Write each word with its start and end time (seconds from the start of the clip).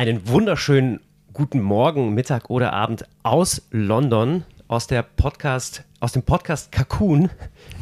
Einen 0.00 0.26
wunderschönen 0.26 1.00
guten 1.34 1.60
Morgen, 1.60 2.14
Mittag 2.14 2.48
oder 2.48 2.72
Abend 2.72 3.04
aus 3.22 3.68
London, 3.70 4.44
aus 4.66 4.86
der 4.86 5.02
Podcast, 5.02 5.84
aus 6.00 6.12
dem 6.12 6.22
Podcast 6.22 6.72
Cocoon 6.72 7.28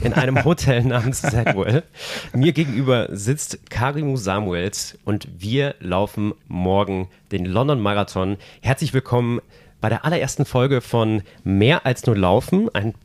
in 0.03 0.15
einem 0.15 0.45
Hotel 0.45 0.83
namens 0.83 1.23
Zadwell. 1.23 1.85
Mir 2.33 2.53
gegenüber 2.53 3.07
sitzt 3.13 3.71
Karimu 3.71 4.17
Samuels 4.17 4.99
und 5.05 5.29
wir 5.39 5.77
laufen 5.79 6.35
morgen 6.49 7.09
den 7.31 7.45
London 7.45 7.79
Marathon. 7.79 8.37
Herzlich 8.63 8.93
willkommen 8.93 9.39
bei 9.81 9.89
der 9.89 10.05
allerersten 10.05 10.45
Folge 10.45 10.81
von 10.81 11.23
Mehr 11.45 11.87
als 11.87 12.05
nur 12.05 12.17
Laufen, 12.17 12.69
ein, 12.75 12.97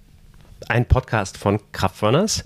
ein 0.69 0.87
Podcast 0.87 1.37
von 1.37 1.59
Kraftrunners 1.71 2.45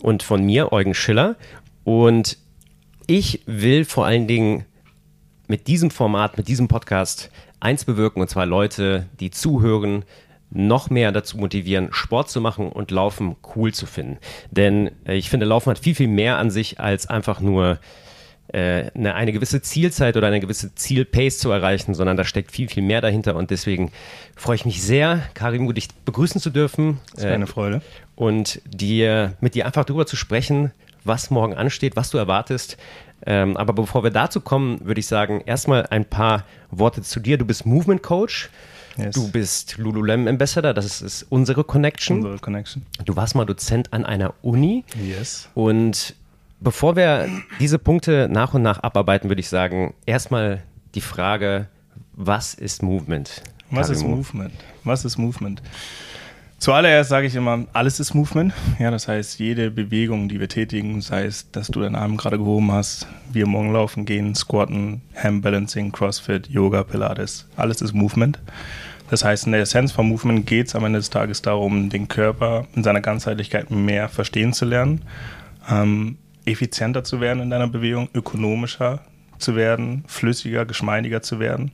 und 0.00 0.22
von 0.22 0.46
mir, 0.46 0.70
Eugen 0.72 0.94
Schiller. 0.94 1.34
Und 1.82 2.38
ich 3.08 3.42
will 3.46 3.84
vor 3.84 4.06
allen 4.06 4.28
Dingen 4.28 4.64
mit 5.46 5.66
diesem 5.66 5.90
Format, 5.90 6.36
mit 6.36 6.48
diesem 6.48 6.68
Podcast 6.68 7.30
eins 7.60 7.84
bewirken, 7.84 8.20
und 8.20 8.28
zwar 8.28 8.46
Leute, 8.46 9.06
die 9.20 9.30
zuhören, 9.30 10.04
noch 10.50 10.88
mehr 10.88 11.10
dazu 11.10 11.36
motivieren, 11.36 11.88
Sport 11.92 12.30
zu 12.30 12.40
machen 12.40 12.70
und 12.70 12.90
Laufen 12.90 13.36
cool 13.56 13.74
zu 13.74 13.86
finden. 13.86 14.18
Denn 14.50 14.90
äh, 15.04 15.16
ich 15.16 15.28
finde, 15.28 15.46
Laufen 15.46 15.70
hat 15.70 15.78
viel, 15.78 15.94
viel 15.94 16.08
mehr 16.08 16.38
an 16.38 16.50
sich, 16.50 16.78
als 16.78 17.08
einfach 17.08 17.40
nur 17.40 17.80
äh, 18.48 18.90
eine, 18.94 19.14
eine 19.14 19.32
gewisse 19.32 19.62
Zielzeit 19.62 20.16
oder 20.16 20.28
eine 20.28 20.38
gewisse 20.38 20.74
Zielpace 20.74 21.38
zu 21.38 21.50
erreichen, 21.50 21.94
sondern 21.94 22.16
da 22.16 22.24
steckt 22.24 22.52
viel, 22.52 22.68
viel 22.68 22.84
mehr 22.84 23.00
dahinter. 23.00 23.34
Und 23.34 23.50
deswegen 23.50 23.90
freue 24.36 24.54
ich 24.54 24.64
mich 24.64 24.82
sehr, 24.82 25.22
Karim, 25.34 25.72
dich 25.74 25.88
begrüßen 26.04 26.40
zu 26.40 26.50
dürfen. 26.50 27.00
Das 27.14 27.24
wäre 27.24 27.34
eine 27.34 27.46
Freude. 27.48 27.82
Und 28.14 28.60
dir, 28.64 29.32
mit 29.40 29.56
dir 29.56 29.66
einfach 29.66 29.84
darüber 29.84 30.06
zu 30.06 30.14
sprechen, 30.14 30.70
was 31.04 31.30
morgen 31.30 31.54
ansteht, 31.54 31.96
was 31.96 32.10
du 32.10 32.18
erwartest. 32.18 32.76
Ähm, 33.26 33.56
aber 33.56 33.72
bevor 33.72 34.02
wir 34.02 34.10
dazu 34.10 34.40
kommen, 34.40 34.84
würde 34.84 35.00
ich 35.00 35.06
sagen, 35.06 35.42
erstmal 35.46 35.86
ein 35.86 36.04
paar 36.04 36.44
Worte 36.70 37.02
zu 37.02 37.20
dir. 37.20 37.38
Du 37.38 37.44
bist 37.44 37.64
Movement 37.64 38.02
Coach. 38.02 38.50
Yes. 38.96 39.14
Du 39.14 39.30
bist 39.30 39.76
Lululemon 39.76 40.28
Ambassador, 40.28 40.72
das 40.72 40.84
ist, 40.84 41.00
ist, 41.00 41.26
unsere 41.28 41.64
Connection. 41.64 42.18
Unsere 42.18 42.38
Connection. 42.38 42.86
Du 43.04 43.16
warst 43.16 43.34
mal 43.34 43.44
Dozent 43.44 43.92
an 43.92 44.04
einer 44.04 44.34
Uni. 44.42 44.84
Yes. 45.02 45.48
Und 45.54 46.14
bevor 46.60 46.94
wir 46.94 47.28
diese 47.58 47.78
Punkte 47.78 48.28
nach 48.30 48.54
und 48.54 48.62
nach 48.62 48.82
abarbeiten, 48.82 49.28
würde 49.28 49.40
ich 49.40 49.48
sagen, 49.48 49.94
erstmal 50.06 50.62
die 50.94 51.00
Frage, 51.00 51.66
was 52.12 52.54
ist 52.54 52.84
Movement? 52.84 53.42
Was 53.70 53.90
ist 53.90 54.04
Movement? 54.04 54.52
Was 54.84 55.04
ist 55.04 55.18
Movement? 55.18 55.60
Zuallererst 56.64 57.10
sage 57.10 57.26
ich 57.26 57.34
immer, 57.34 57.66
alles 57.74 58.00
ist 58.00 58.14
Movement. 58.14 58.54
Ja, 58.78 58.90
das 58.90 59.06
heißt, 59.06 59.38
jede 59.38 59.70
Bewegung, 59.70 60.30
die 60.30 60.40
wir 60.40 60.48
tätigen, 60.48 61.02
sei 61.02 61.26
es, 61.26 61.50
dass 61.50 61.68
du 61.68 61.82
deinen 61.82 61.94
Arm 61.94 62.16
gerade 62.16 62.38
gehoben 62.38 62.72
hast, 62.72 63.06
wir 63.30 63.46
morgen 63.46 63.74
laufen 63.74 64.06
gehen, 64.06 64.34
squatten, 64.34 65.02
Handbalancing, 65.14 65.92
Crossfit, 65.92 66.48
Yoga, 66.48 66.82
Pilates, 66.82 67.46
alles 67.56 67.82
ist 67.82 67.92
Movement. 67.92 68.38
Das 69.10 69.26
heißt, 69.26 69.44
in 69.44 69.52
der 69.52 69.60
Essenz 69.60 69.92
von 69.92 70.08
Movement 70.08 70.46
geht 70.46 70.68
es 70.68 70.74
am 70.74 70.86
Ende 70.86 71.00
des 71.00 71.10
Tages 71.10 71.42
darum, 71.42 71.90
den 71.90 72.08
Körper 72.08 72.66
in 72.74 72.82
seiner 72.82 73.02
Ganzheitlichkeit 73.02 73.70
mehr 73.70 74.08
verstehen 74.08 74.54
zu 74.54 74.64
lernen, 74.64 75.02
ähm, 75.70 76.16
effizienter 76.46 77.04
zu 77.04 77.20
werden 77.20 77.42
in 77.42 77.50
deiner 77.50 77.68
Bewegung, 77.68 78.08
ökonomischer 78.14 79.00
zu 79.36 79.54
werden, 79.54 80.04
flüssiger, 80.06 80.64
geschmeidiger 80.64 81.20
zu 81.20 81.38
werden 81.38 81.72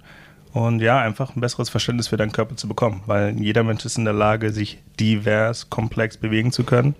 und 0.52 0.80
ja, 0.80 1.00
einfach 1.00 1.36
ein 1.36 1.40
besseres 1.40 1.68
Verständnis 1.68 2.08
für 2.08 2.16
deinen 2.16 2.32
Körper 2.32 2.56
zu 2.56 2.68
bekommen, 2.68 3.02
weil 3.06 3.38
jeder 3.40 3.62
Mensch 3.62 3.84
ist 3.84 3.98
in 3.98 4.04
der 4.04 4.14
Lage, 4.14 4.50
sich 4.50 4.78
divers, 4.98 5.70
komplex 5.70 6.16
bewegen 6.16 6.52
zu 6.52 6.64
können, 6.64 6.94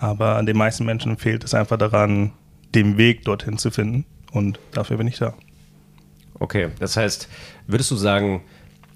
aber 0.00 0.42
den 0.42 0.56
meisten 0.56 0.84
Menschen 0.84 1.16
fehlt 1.16 1.44
es 1.44 1.54
einfach 1.54 1.76
daran, 1.76 2.32
den 2.74 2.96
Weg 2.98 3.24
dorthin 3.24 3.58
zu 3.58 3.70
finden 3.70 4.04
und 4.32 4.58
dafür 4.72 4.96
bin 4.96 5.06
ich 5.06 5.18
da. 5.18 5.34
Okay, 6.40 6.68
das 6.78 6.96
heißt, 6.96 7.28
würdest 7.66 7.90
du 7.90 7.96
sagen, 7.96 8.42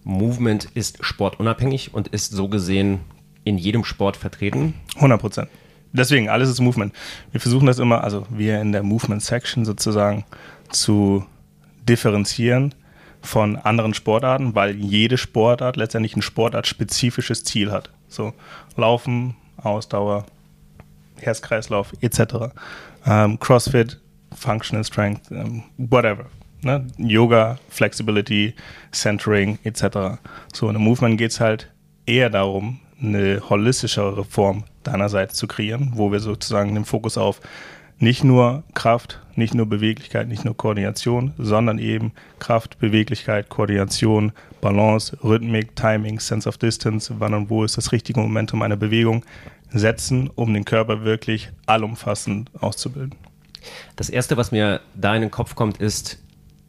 Movement 0.05 0.64
ist 0.75 1.05
sportunabhängig 1.05 1.94
und 1.94 2.09
ist 2.09 2.33
so 2.33 2.48
gesehen 2.48 3.00
in 3.44 3.59
jedem 3.59 3.84
Sport 3.84 4.16
vertreten? 4.16 4.75
100 4.97 5.20
Prozent. 5.20 5.48
Deswegen, 5.93 6.28
alles 6.28 6.48
ist 6.48 6.60
Movement. 6.60 6.93
Wir 7.32 7.41
versuchen 7.41 7.66
das 7.66 7.78
immer, 7.78 8.03
also 8.03 8.27
wir 8.31 8.60
in 8.60 8.72
der 8.72 8.82
Movement 8.82 9.22
Section 9.22 9.65
sozusagen 9.65 10.25
zu 10.71 11.25
differenzieren 11.88 12.75
von 13.22 13.56
anderen 13.56 13.94
Sportarten, 13.94 14.55
weil 14.55 14.75
jede 14.77 15.16
Sportart 15.16 15.77
letztendlich 15.77 16.16
ein 16.16 16.22
sportartspezifisches 16.22 17.44
Ziel 17.44 17.71
hat. 17.71 17.91
So 18.09 18.34
Laufen, 18.77 19.37
Ausdauer, 19.56 20.27
Herzkreislauf 21.21 21.93
etc. 22.00 22.53
Ähm, 23.06 23.38
Crossfit, 23.38 24.00
Functional 24.34 24.84
Strength, 24.84 25.31
ähm, 25.31 25.62
whatever. 25.78 26.27
Ne? 26.62 26.87
Yoga, 26.97 27.59
Flexibility, 27.69 28.55
Centering 28.93 29.59
etc. 29.65 30.19
So 30.53 30.69
in 30.69 30.77
einem 30.77 30.84
Movement 30.84 31.19
geht 31.19 31.33
es 31.33 31.41
halt 31.41 31.71
eher 32.06 32.31
darum, 32.31 32.81
eine 33.00 33.43
holistischere 33.49 34.25
Form 34.25 34.65
deinerseits 34.84 35.34
zu 35.34 35.47
kreieren, 35.47 35.93
wo 35.94 36.12
wir 36.12 36.21
sozusagen 36.21 36.75
den 36.75 36.84
Fokus 36.84 37.19
auf 37.19 37.41
nicht 38.03 38.25
nur 38.25 38.65
Kraft, 38.75 39.21
nicht 39.37 39.55
nur 39.55 39.67
Beweglichkeit, 39.67 40.27
nicht 40.27 40.45
nur 40.45 40.57
Koordination, 40.57 41.35
sondern 41.39 41.79
eben 41.79 42.11
Kraft, 42.41 42.81
Beweglichkeit, 42.81 43.49
Koordination, 43.49 44.33
Balance, 44.61 45.17
Rhythmik, 45.23 45.77
Timing, 45.77 46.19
Sense 46.19 46.49
of 46.49 46.59
Distance, 46.59 47.15
wann 47.19 47.33
und 47.33 47.49
wo 47.49 47.63
ist 47.63 47.77
das 47.77 47.93
richtige 47.93 48.19
Momentum 48.19 48.61
einer 48.63 48.77
Bewegung 48.77 49.25
setzen, 49.71 50.29
um 50.35 50.53
den 50.53 50.65
Körper 50.65 51.05
wirklich 51.05 51.51
allumfassend 51.67 52.51
auszubilden. 52.61 53.15
Das 53.95 54.11
erste, 54.11 54.37
was 54.37 54.51
mir 54.51 54.81
da 54.97 55.15
in 55.15 55.23
den 55.23 55.31
Kopf 55.31 55.55
kommt, 55.55 55.79
ist 55.79 56.19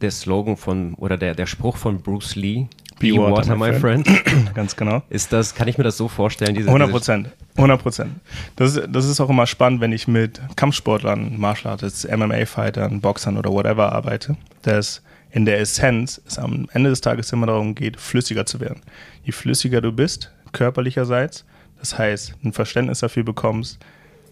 der 0.02 0.12
Slogan 0.12 0.56
von 0.56 0.94
oder 0.94 1.16
der, 1.16 1.34
der 1.34 1.46
Spruch 1.46 1.76
von 1.76 2.00
Bruce 2.00 2.36
Lee, 2.36 2.68
Be, 3.04 3.14
Be 3.14 3.20
water, 3.20 3.48
water, 3.48 3.56
my 3.56 3.72
friend. 3.78 4.06
friend. 4.06 4.54
Ganz 4.54 4.76
genau. 4.76 5.02
Ist 5.10 5.32
das, 5.32 5.54
kann 5.54 5.68
ich 5.68 5.78
mir 5.78 5.84
das 5.84 5.96
so 5.96 6.08
vorstellen? 6.08 6.54
Diese, 6.54 6.68
100 6.68 6.90
Prozent. 6.90 7.30
100 7.56 7.82
Prozent. 7.82 8.12
Das, 8.56 8.80
das 8.88 9.04
ist 9.06 9.20
auch 9.20 9.30
immer 9.30 9.46
spannend, 9.46 9.80
wenn 9.80 9.92
ich 9.92 10.08
mit 10.08 10.40
Kampfsportlern, 10.56 11.38
Martial 11.38 11.72
Artists, 11.72 12.06
MMA-Fightern, 12.08 13.00
Boxern 13.00 13.36
oder 13.36 13.50
whatever 13.50 13.92
arbeite, 13.92 14.36
dass 14.62 15.02
in 15.30 15.44
der 15.44 15.58
Essenz 15.58 16.20
es 16.26 16.38
am 16.38 16.68
Ende 16.72 16.90
des 16.90 17.00
Tages 17.00 17.32
immer 17.32 17.46
darum 17.46 17.74
geht, 17.74 18.00
flüssiger 18.00 18.46
zu 18.46 18.60
werden. 18.60 18.80
Je 19.24 19.32
flüssiger 19.32 19.80
du 19.80 19.92
bist, 19.92 20.30
körperlicherseits, 20.52 21.44
das 21.80 21.98
heißt, 21.98 22.34
ein 22.44 22.52
Verständnis 22.52 23.00
dafür 23.00 23.24
bekommst, 23.24 23.78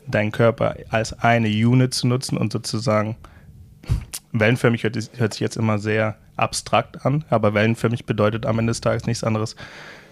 deinen 0.07 0.33
Körper 0.33 0.77
als 0.91 1.13
eine 1.13 1.49
Unit 1.49 1.95
zu 1.95 2.07
nutzen 2.07 2.37
und 2.37 2.53
sozusagen 2.53 3.17
wellenförmig 4.33 4.83
hört, 4.83 4.97
hört 5.17 5.35
sich 5.35 5.41
jetzt 5.41 5.57
immer 5.57 5.79
sehr 5.79 6.17
abstrakt 6.37 7.05
an, 7.05 7.25
aber 7.31 7.55
wellenförmig 7.55 8.07
bedeutet 8.07 8.47
am 8.47 8.59
Ende 8.59 8.71
des 8.71 8.81
Tages 8.81 9.07
nichts 9.07 9.25
anderes 9.25 9.57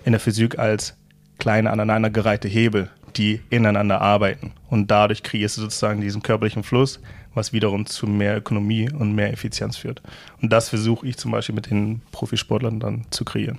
in 0.05 0.13
der 0.13 0.21
Physik 0.21 0.59
als 0.59 0.97
kleine 1.39 1.71
aneinandergereihte 1.71 2.49
Hebel, 2.49 2.91
die 3.17 3.41
ineinander 3.51 4.01
arbeiten. 4.01 4.53
Und 4.69 4.91
dadurch 4.91 5.23
kreierst 5.23 5.57
du 5.57 5.63
sozusagen 5.63 6.01
diesen 6.01 6.23
körperlichen 6.23 6.63
Fluss, 6.63 7.01
was 7.35 7.53
wiederum 7.53 7.87
zu 7.87 8.07
mehr 8.07 8.37
Ökonomie 8.37 8.91
und 8.91 9.15
mehr 9.15 9.33
Effizienz 9.33 9.77
führt. 9.77 10.03
Und 10.43 10.53
das 10.53 10.69
versuche 10.69 11.07
ich 11.07 11.17
zum 11.17 11.31
Beispiel 11.31 11.55
mit 11.55 11.71
den 11.71 12.03
Profisportlern 12.13 12.81
dann 12.81 13.07
zu 13.11 13.25
kreieren. 13.25 13.59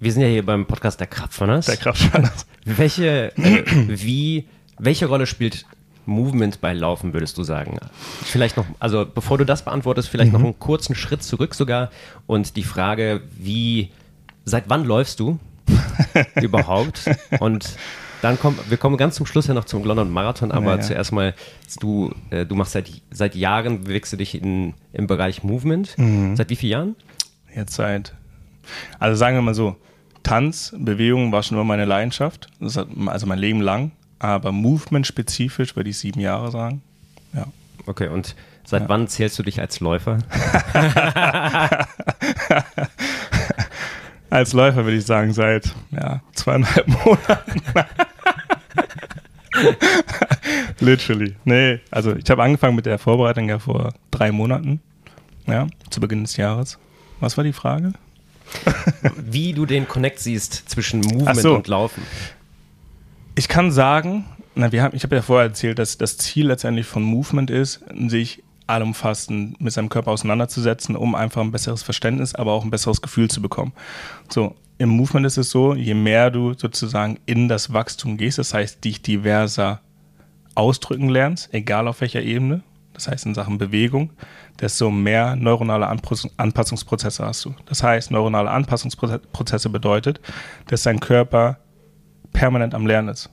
Wir 0.00 0.12
sind 0.12 0.22
ja 0.22 0.28
hier 0.28 0.44
beim 0.44 0.66
Podcast 0.66 0.98
der 0.98 1.06
Kraftfunners. 1.06 1.66
Der 1.66 1.76
Kraftfunners. 1.76 2.46
Welche, 2.64 3.36
äh, 3.36 3.64
wie, 3.88 4.48
welche 4.78 5.06
Rolle 5.06 5.26
spielt 5.26 5.66
Movement 6.06 6.60
bei 6.60 6.72
Laufen, 6.72 7.12
würdest 7.12 7.38
du 7.38 7.42
sagen? 7.42 7.78
Vielleicht 8.24 8.56
noch, 8.56 8.66
also 8.78 9.06
bevor 9.06 9.38
du 9.38 9.44
das 9.44 9.64
beantwortest, 9.64 10.08
vielleicht 10.08 10.32
mhm. 10.32 10.38
noch 10.38 10.44
einen 10.44 10.58
kurzen 10.58 10.94
Schritt 10.94 11.22
zurück 11.22 11.54
sogar 11.54 11.90
und 12.26 12.56
die 12.56 12.64
Frage, 12.64 13.22
wie, 13.38 13.90
seit 14.44 14.64
wann 14.68 14.84
läufst 14.84 15.20
du 15.20 15.38
überhaupt? 16.40 17.10
Und 17.40 17.76
dann 18.22 18.38
kommen, 18.38 18.58
wir 18.68 18.76
kommen 18.76 18.96
ganz 18.96 19.16
zum 19.16 19.26
Schluss 19.26 19.46
ja 19.46 19.54
noch 19.54 19.64
zum 19.64 19.84
London 19.84 20.10
Marathon, 20.10 20.52
aber 20.52 20.72
ja, 20.72 20.76
ja. 20.76 20.80
zuerst 20.80 21.12
mal, 21.12 21.34
du, 21.80 22.12
äh, 22.30 22.46
du 22.46 22.54
machst 22.54 22.72
seit, 22.72 22.90
seit 23.10 23.34
Jahren, 23.34 23.84
bewegst 23.84 24.12
du 24.12 24.16
dich 24.16 24.40
in, 24.40 24.74
im 24.92 25.06
Bereich 25.06 25.42
Movement. 25.42 25.98
Mhm. 25.98 26.36
Seit 26.36 26.50
wie 26.50 26.56
vielen 26.56 26.70
Jahren? 26.70 26.96
Jetzt 27.54 27.74
seit, 27.74 28.14
also 28.98 29.16
sagen 29.16 29.36
wir 29.36 29.42
mal 29.42 29.54
so, 29.54 29.76
Tanz, 30.22 30.72
Bewegung 30.78 31.32
war 31.32 31.42
schon 31.42 31.56
immer 31.56 31.64
meine 31.64 31.84
Leidenschaft, 31.84 32.48
also 32.60 33.26
mein 33.26 33.38
Leben 33.38 33.60
lang 33.60 33.90
aber 34.22 34.52
Movement-spezifisch 34.52 35.74
würde 35.74 35.90
ich 35.90 35.98
sieben 35.98 36.20
Jahre 36.20 36.50
sagen. 36.52 36.80
Ja. 37.34 37.46
Okay, 37.86 38.06
und 38.08 38.36
seit 38.64 38.82
ja. 38.82 38.88
wann 38.88 39.08
zählst 39.08 39.36
du 39.38 39.42
dich 39.42 39.60
als 39.60 39.80
Läufer? 39.80 40.18
als 44.30 44.52
Läufer 44.52 44.84
würde 44.84 44.96
ich 44.96 45.04
sagen, 45.04 45.32
seit 45.32 45.74
ja, 45.90 46.20
zweieinhalb 46.34 46.86
Monaten. 46.86 47.62
Literally. 50.80 51.34
Nee, 51.44 51.80
also 51.90 52.14
ich 52.14 52.30
habe 52.30 52.44
angefangen 52.44 52.76
mit 52.76 52.86
der 52.86 52.98
Vorbereitung 52.98 53.48
ja 53.48 53.58
vor 53.58 53.92
drei 54.12 54.30
Monaten. 54.30 54.80
Ja, 55.46 55.66
zu 55.90 56.00
Beginn 56.00 56.22
des 56.22 56.36
Jahres. 56.36 56.78
Was 57.18 57.36
war 57.36 57.42
die 57.42 57.52
Frage? 57.52 57.92
Wie 59.16 59.52
du 59.52 59.66
den 59.66 59.88
Connect 59.88 60.20
siehst 60.20 60.70
zwischen 60.70 61.00
Movement 61.00 61.40
so. 61.40 61.56
und 61.56 61.66
Laufen. 61.66 62.02
Ich 63.34 63.48
kann 63.48 63.72
sagen, 63.72 64.26
na, 64.54 64.72
wir 64.72 64.82
haben, 64.82 64.94
ich 64.94 65.04
habe 65.04 65.16
ja 65.16 65.22
vorher 65.22 65.48
erzählt, 65.48 65.78
dass 65.78 65.96
das 65.96 66.18
Ziel 66.18 66.48
letztendlich 66.48 66.86
von 66.86 67.02
Movement 67.02 67.50
ist, 67.50 67.80
sich 68.08 68.42
allumfassend 68.66 69.60
mit 69.60 69.72
seinem 69.72 69.88
Körper 69.88 70.10
auseinanderzusetzen, 70.10 70.96
um 70.96 71.14
einfach 71.14 71.40
ein 71.40 71.50
besseres 71.50 71.82
Verständnis, 71.82 72.34
aber 72.34 72.52
auch 72.52 72.64
ein 72.64 72.70
besseres 72.70 73.00
Gefühl 73.00 73.30
zu 73.30 73.40
bekommen. 73.40 73.72
So, 74.28 74.54
im 74.78 74.90
Movement 74.90 75.26
ist 75.26 75.38
es 75.38 75.50
so, 75.50 75.74
je 75.74 75.94
mehr 75.94 76.30
du 76.30 76.52
sozusagen 76.54 77.18
in 77.24 77.48
das 77.48 77.72
Wachstum 77.72 78.16
gehst, 78.18 78.38
das 78.38 78.52
heißt, 78.52 78.84
dich 78.84 79.00
diverser 79.00 79.80
ausdrücken 80.54 81.08
lernst, 81.08 81.52
egal 81.54 81.88
auf 81.88 82.02
welcher 82.02 82.22
Ebene, 82.22 82.62
das 82.92 83.08
heißt 83.08 83.24
in 83.24 83.34
Sachen 83.34 83.56
Bewegung, 83.56 84.10
desto 84.60 84.90
mehr 84.90 85.36
neuronale 85.36 85.86
Anpassungsprozesse 85.88 87.24
hast 87.24 87.46
du. 87.46 87.54
Das 87.64 87.82
heißt, 87.82 88.10
neuronale 88.10 88.50
Anpassungsprozesse 88.50 89.70
bedeutet, 89.70 90.20
dass 90.66 90.82
dein 90.82 91.00
Körper 91.00 91.58
permanent 92.32 92.74
am 92.74 92.86
Lernen 92.86 93.08
ist. 93.08 93.30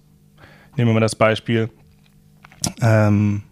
Nehmen 0.76 0.90
wir 0.90 0.94
mal 0.94 1.00
das 1.00 1.16
Beispiel, 1.16 1.70
ähm, 2.82 3.44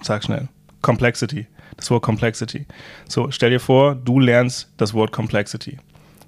sag 0.00 0.24
schnell, 0.24 0.48
Complexity, 0.82 1.46
das 1.76 1.90
Wort 1.90 2.02
Complexity. 2.02 2.66
So, 3.08 3.30
stell 3.30 3.50
dir 3.50 3.60
vor, 3.60 3.94
du 3.94 4.18
lernst 4.18 4.72
das 4.76 4.94
Wort 4.94 5.12
Complexity. 5.12 5.78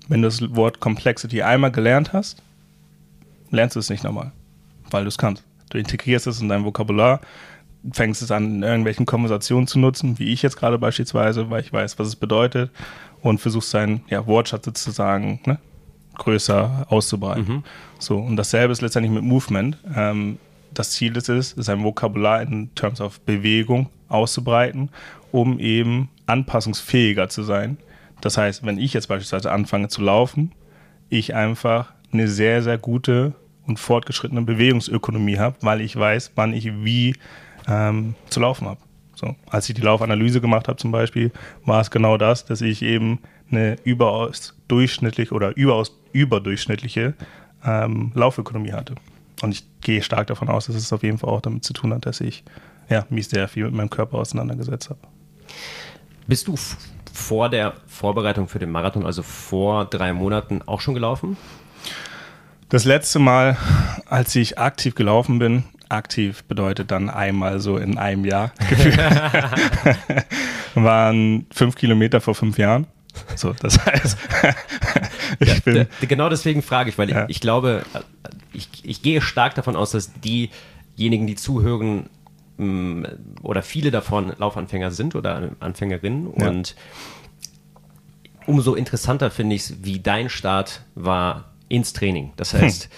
Wenn 0.09 0.23
du 0.23 0.29
das 0.29 0.55
Wort 0.55 0.81
Complexity 0.81 1.43
einmal 1.43 1.73
gelernt 1.73 2.13
hast, 2.13 2.43
lernst 3.51 3.77
du 3.77 3.81
es 3.81 3.91
nicht 3.91 4.05
nochmal, 4.05 4.33
weil 4.91 5.03
du 5.03 5.09
es 5.09 5.19
kannst. 5.19 5.45
Du 5.71 5.79
integrierst 5.79 6.27
es 6.27 6.41
in 6.41 6.49
dein 6.49 6.65
Vokabular, 6.65 7.21
fängst 7.93 8.23
es 8.23 8.31
an, 8.31 8.57
in 8.57 8.63
irgendwelchen 8.63 9.07
Konversationen 9.07 9.67
zu 9.67 9.79
nutzen, 9.79 10.19
wie 10.19 10.33
ich 10.33 10.43
jetzt 10.43 10.57
gerade 10.57 10.79
beispielsweise, 10.79 11.51
weil 11.51 11.61
ich 11.61 11.73
weiß, 11.73 11.99
was 11.99 12.09
es 12.09 12.17
bedeutet, 12.17 12.71
und 13.23 13.39
versuchst 13.39 13.75
deinen 13.75 14.03
ja, 14.09 14.27
Wortschatz 14.27 14.65
sozusagen 14.65 15.41
ne, 15.47 15.59
größer 16.19 16.87
auszubreiten. 16.89 17.45
Mhm. 17.47 17.65
So, 17.99 18.19
und 18.19 18.37
dasselbe 18.37 18.73
ist 18.73 18.83
letztendlich 18.83 19.13
mit 19.13 19.23
Movement. 19.23 19.79
Ähm, 19.95 20.39
das 20.73 20.91
Ziel 20.91 21.17
ist 21.17 21.29
es, 21.29 21.51
sein 21.57 21.83
Vokabular 21.83 22.43
in 22.43 22.75
Terms 22.75 23.01
of 23.01 23.21
Bewegung 23.21 23.89
auszubreiten, 24.09 24.91
um 25.33 25.59
eben 25.59 26.09
anpassungsfähiger 26.27 27.29
zu 27.29 27.43
sein. 27.43 27.79
Das 28.21 28.37
heißt, 28.37 28.65
wenn 28.65 28.79
ich 28.79 28.93
jetzt 28.93 29.09
beispielsweise 29.09 29.53
anfange 29.53 29.89
zu 29.89 30.03
laufen, 30.03 30.53
ich 31.09 31.35
einfach 31.35 31.93
eine 32.13 32.29
sehr, 32.29 32.63
sehr 32.63 32.79
gute 32.79 33.35
und 33.67 33.79
fortgeschrittene 33.79 34.43
Bewegungsökonomie 34.43 35.39
habe, 35.39 35.57
weil 35.61 35.81
ich 35.81 35.97
weiß, 35.97 36.33
wann 36.35 36.53
ich 36.53 36.73
wie 36.85 37.15
ähm, 37.69 38.15
zu 38.29 38.41
laufen 38.41 38.69
habe. 38.69 38.81
So, 39.15 39.35
als 39.49 39.69
ich 39.69 39.75
die 39.75 39.83
Laufanalyse 39.83 40.41
gemacht 40.41 40.69
habe 40.69 40.77
zum 40.77 40.93
Beispiel, 40.93 41.33
war 41.65 41.81
es 41.81 41.91
genau 41.91 42.19
das, 42.19 42.45
dass 42.45 42.61
ich 42.61 42.83
eben 42.83 43.21
eine 43.51 43.77
überaus 43.85 44.55
durchschnittliche 44.69 45.33
oder 45.35 45.57
überaus 45.57 45.99
überdurchschnittliche 46.13 47.15
ähm, 47.65 48.13
Laufökonomie 48.15 48.73
hatte. 48.73 48.95
Und 49.43 49.53
ich 49.53 49.67
gehe 49.81 50.03
stark 50.03 50.29
davon 50.29 50.49
aus, 50.49 50.67
dass 50.67 50.77
es 50.77 50.93
auf 50.93 51.03
jeden 51.03 51.19
Fall 51.19 51.31
auch 51.31 51.41
damit 51.41 51.65
zu 51.65 51.73
tun 51.73 51.93
hat, 51.93 52.07
dass 52.07 52.21
ich 52.21 52.43
ja, 52.89 53.05
mich 53.11 53.29
sehr 53.29 53.49
viel 53.49 53.65
mit 53.65 53.75
meinem 53.75 53.91
Körper 53.91 54.19
auseinandergesetzt 54.19 54.91
habe. 54.91 55.01
Bist 56.27 56.49
du 56.49 56.55
vor 57.13 57.49
der 57.49 57.75
Vorbereitung 57.87 58.49
für 58.49 58.59
den 58.59 58.71
Marathon, 58.71 59.05
also 59.05 59.23
vor 59.23 59.85
drei 59.85 60.13
Monaten, 60.13 60.63
auch 60.67 60.81
schon 60.81 60.95
gelaufen? 60.95 61.37
Das 62.69 62.85
letzte 62.85 63.19
Mal, 63.19 63.57
als 64.07 64.35
ich 64.35 64.59
aktiv 64.59 64.95
gelaufen 64.95 65.39
bin, 65.39 65.65
aktiv 65.89 66.43
bedeutet 66.45 66.91
dann 66.91 67.09
einmal 67.09 67.61
so 67.61 67.77
in 67.77 67.97
einem 67.97 68.25
Jahr 68.25 68.51
waren 70.75 71.47
fünf 71.53 71.77
Kilometer 71.77 72.21
vor 72.21 72.35
fünf 72.35 72.59
Jahren. 72.59 72.87
So, 73.35 73.53
das 73.53 73.85
heißt, 73.85 74.19
ich 75.41 75.49
ja, 75.49 75.55
bin. 75.65 75.87
Genau 76.03 76.29
deswegen 76.29 76.63
frage 76.63 76.91
ich, 76.91 76.99
weil 76.99 77.11
ja. 77.11 77.25
ich, 77.25 77.37
ich, 77.37 77.41
glaube, 77.41 77.85
ich, 78.53 78.69
ich 78.83 79.03
gehe 79.03 79.21
stark 79.21 79.55
davon 79.55 79.77
aus, 79.77 79.93
dass 79.93 80.13
diejenigen, 80.21 81.27
die 81.27 81.35
zuhören, 81.35 82.09
mm, 82.57 83.05
oder 83.43 83.63
viele 83.63 83.91
davon 83.91 84.33
Laufanfänger 84.39 84.91
sind 84.91 85.15
oder 85.15 85.51
Anfängerinnen. 85.61 86.33
Ja. 86.39 86.49
Und 86.49 86.77
umso 88.47 88.75
interessanter 88.75 89.31
finde 89.31 89.57
ich 89.57 89.63
es, 89.63 89.85
wie 89.85 90.01
dein 90.01 90.29
Start 90.29 90.83
war 90.95 91.53
ins 91.69 91.93
Training. 91.93 92.33
Das 92.37 92.55
heißt, 92.55 92.85
hm 92.85 92.91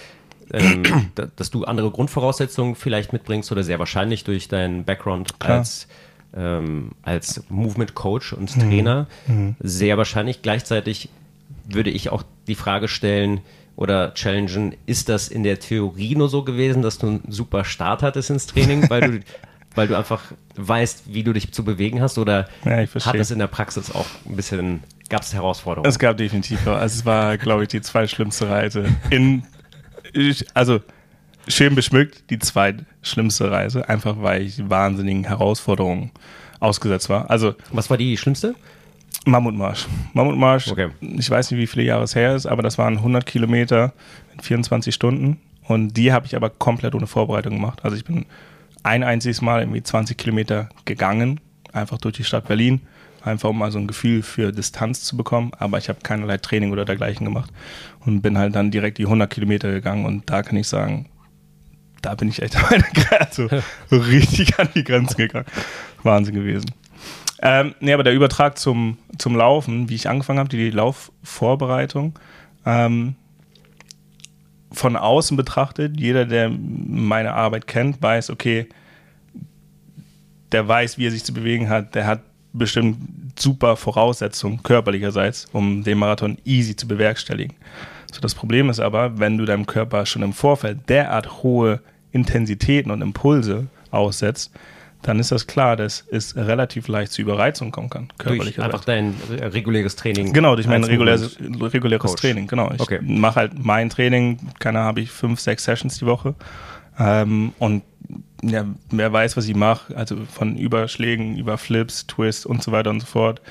ähm, 0.51 0.83
dass 1.35 1.49
du 1.49 1.65
andere 1.65 1.91
Grundvoraussetzungen 1.91 2.75
vielleicht 2.75 3.13
mitbringst 3.13 3.51
oder 3.51 3.63
sehr 3.63 3.79
wahrscheinlich 3.79 4.23
durch 4.23 4.47
deinen 4.47 4.85
Background 4.85 5.33
als, 5.39 5.87
ähm, 6.35 6.91
als 7.01 7.43
Movement 7.49 7.95
Coach 7.95 8.33
und 8.33 8.55
mhm. 8.55 8.61
Trainer. 8.61 9.07
Mhm. 9.27 9.55
Sehr 9.59 9.97
wahrscheinlich. 9.97 10.41
Gleichzeitig 10.41 11.09
würde 11.65 11.89
ich 11.89 12.09
auch 12.09 12.23
die 12.47 12.55
Frage 12.55 12.87
stellen 12.87 13.41
oder 13.75 14.13
challengen, 14.13 14.75
ist 14.85 15.07
das 15.07 15.29
in 15.29 15.43
der 15.43 15.59
Theorie 15.59 16.15
nur 16.15 16.27
so 16.27 16.43
gewesen, 16.43 16.81
dass 16.81 16.97
du 16.97 17.07
einen 17.07 17.23
super 17.29 17.63
Start 17.63 18.03
hattest 18.03 18.29
ins 18.29 18.45
Training, 18.47 18.89
weil 18.89 19.01
du 19.01 19.19
weil 19.75 19.87
du 19.87 19.95
einfach 19.95 20.23
weißt, 20.55 21.13
wie 21.13 21.23
du 21.23 21.33
dich 21.33 21.51
zu 21.51 21.63
bewegen 21.63 22.01
hast? 22.01 22.17
Oder 22.17 22.47
ja, 22.65 22.85
hat 22.85 23.15
es 23.15 23.31
in 23.31 23.39
der 23.39 23.47
Praxis 23.47 23.93
auch 23.93 24.07
ein 24.27 24.35
bisschen, 24.35 24.83
gab 25.09 25.21
es 25.21 25.33
Herausforderungen? 25.33 25.87
Es 25.87 25.99
gab 25.99 26.17
definitiv, 26.17 26.67
also 26.67 26.99
es 26.99 27.05
war, 27.05 27.37
glaube 27.37 27.63
ich, 27.63 27.69
die 27.69 27.81
zweitschlimmste 27.81 28.49
Reise 28.49 28.85
in 29.09 29.43
ich, 30.11 30.45
also 30.55 30.79
schön 31.49 31.75
beschmückt, 31.75 32.29
die 32.29 32.39
zweitschlimmste 32.39 33.51
Reise, 33.51 33.89
einfach 33.89 34.17
weil 34.21 34.43
ich 34.43 34.69
wahnsinnigen 34.69 35.25
Herausforderungen 35.25 36.11
ausgesetzt 36.59 37.09
war. 37.09 37.29
Also, 37.29 37.55
Was 37.71 37.89
war 37.89 37.97
die 37.97 38.15
schlimmste? 38.17 38.55
Mammutmarsch. 39.25 39.87
Mammutmarsch, 40.13 40.71
okay. 40.71 40.89
ich 41.01 41.29
weiß 41.29 41.51
nicht, 41.51 41.59
wie 41.59 41.67
viele 41.67 41.83
Jahre 41.85 42.03
es 42.03 42.15
her 42.15 42.35
ist, 42.35 42.45
aber 42.45 42.61
das 42.61 42.77
waren 42.77 42.97
100 42.97 43.25
Kilometer 43.25 43.93
in 44.33 44.39
24 44.39 44.93
Stunden. 44.93 45.37
Und 45.67 45.97
die 45.97 46.13
habe 46.13 46.25
ich 46.25 46.35
aber 46.35 46.49
komplett 46.49 46.95
ohne 46.95 47.05
Vorbereitung 47.05 47.55
gemacht. 47.55 47.81
Also 47.83 47.95
ich 47.95 48.05
bin 48.05 48.25
ein 48.81 49.03
einziges 49.03 49.41
Mal 49.41 49.61
irgendwie 49.61 49.83
20 49.83 50.17
Kilometer 50.17 50.69
gegangen, 50.85 51.39
einfach 51.73 51.97
durch 51.97 52.15
die 52.15 52.23
Stadt 52.23 52.47
Berlin 52.47 52.81
einfach 53.23 53.49
um 53.49 53.57
mal 53.57 53.71
so 53.71 53.79
ein 53.79 53.87
Gefühl 53.87 54.21
für 54.21 54.51
Distanz 54.51 55.03
zu 55.03 55.17
bekommen. 55.17 55.51
Aber 55.57 55.77
ich 55.77 55.89
habe 55.89 55.99
keinerlei 56.01 56.37
Training 56.37 56.71
oder 56.71 56.85
dergleichen 56.85 57.25
gemacht 57.25 57.51
und 58.05 58.21
bin 58.21 58.37
halt 58.37 58.55
dann 58.55 58.71
direkt 58.71 58.97
die 58.97 59.05
100 59.05 59.29
Kilometer 59.29 59.71
gegangen 59.71 60.05
und 60.05 60.29
da 60.29 60.43
kann 60.43 60.57
ich 60.57 60.67
sagen, 60.67 61.07
da 62.01 62.15
bin 62.15 62.29
ich 62.29 62.41
echt 62.41 62.57
meine 62.69 62.83
so, 63.31 63.47
so 63.89 63.97
richtig 63.97 64.59
an 64.59 64.69
die 64.73 64.83
Grenzen 64.83 65.17
gegangen. 65.17 65.45
Wahnsinn 66.03 66.35
gewesen. 66.35 66.71
Ähm, 67.41 67.73
nee, 67.79 67.93
aber 67.93 68.03
der 68.03 68.13
Übertrag 68.13 68.57
zum, 68.57 68.97
zum 69.17 69.35
Laufen, 69.35 69.89
wie 69.89 69.95
ich 69.95 70.09
angefangen 70.09 70.39
habe, 70.39 70.49
die 70.49 70.69
Laufvorbereitung, 70.71 72.17
ähm, 72.65 73.15
von 74.71 74.95
außen 74.95 75.35
betrachtet, 75.37 75.99
jeder, 75.99 76.25
der 76.25 76.49
meine 76.49 77.33
Arbeit 77.33 77.65
kennt, 77.65 78.01
weiß, 78.01 78.29
okay, 78.29 78.67
der 80.51 80.67
weiß, 80.67 80.97
wie 80.97 81.07
er 81.07 81.11
sich 81.11 81.23
zu 81.23 81.33
bewegen 81.33 81.69
hat, 81.69 81.95
der 81.95 82.05
hat 82.05 82.21
bestimmt 82.53 82.97
super 83.37 83.75
Voraussetzungen 83.75 84.63
körperlicherseits, 84.63 85.47
um 85.51 85.83
den 85.83 85.97
Marathon 85.97 86.37
easy 86.45 86.75
zu 86.75 86.87
bewerkstelligen. 86.87 87.55
So, 88.11 88.21
das 88.21 88.33
Problem 88.33 88.69
ist 88.69 88.79
aber, 88.79 89.19
wenn 89.19 89.37
du 89.37 89.45
deinem 89.45 89.65
Körper 89.65 90.05
schon 90.05 90.23
im 90.23 90.33
Vorfeld 90.33 90.89
derart 90.89 91.43
hohe 91.43 91.81
Intensitäten 92.11 92.91
und 92.91 93.01
Impulse 93.01 93.67
aussetzt, 93.91 94.51
dann 95.01 95.19
ist 95.19 95.31
das 95.31 95.47
klar, 95.47 95.77
dass 95.77 96.03
es 96.11 96.35
relativ 96.35 96.87
leicht 96.89 97.13
zu 97.13 97.21
Überreizung 97.21 97.71
kommen 97.71 97.89
kann. 97.89 98.09
Durch 98.17 98.59
einfach 98.59 98.83
dein 98.83 99.15
reguläres 99.29 99.95
Training. 99.95 100.33
Genau, 100.33 100.55
durch 100.55 100.67
mein 100.67 100.83
reguläres, 100.83 101.37
reguläres 101.39 102.15
Training, 102.15 102.47
genau. 102.47 102.69
Ich 102.73 102.81
okay. 102.81 102.99
mache 103.01 103.35
halt 103.35 103.63
mein 103.63 103.89
Training, 103.89 104.39
keine 104.59 104.79
habe 104.79 104.99
ich 104.99 105.11
fünf, 105.11 105.39
sechs 105.39 105.63
Sessions 105.63 105.99
die 105.99 106.05
Woche. 106.05 106.35
Ähm, 106.99 107.53
und 107.59 107.83
ja, 108.41 108.65
wer 108.89 109.13
weiß, 109.13 109.37
was 109.37 109.47
ich 109.47 109.55
mache, 109.55 109.95
also 109.95 110.15
von 110.25 110.57
Überschlägen 110.57 111.37
über 111.37 111.57
Flips, 111.57 112.07
Twists 112.07 112.45
und 112.45 112.63
so 112.63 112.71
weiter 112.71 112.89
und 112.89 113.01
so 113.01 113.05
fort, 113.05 113.41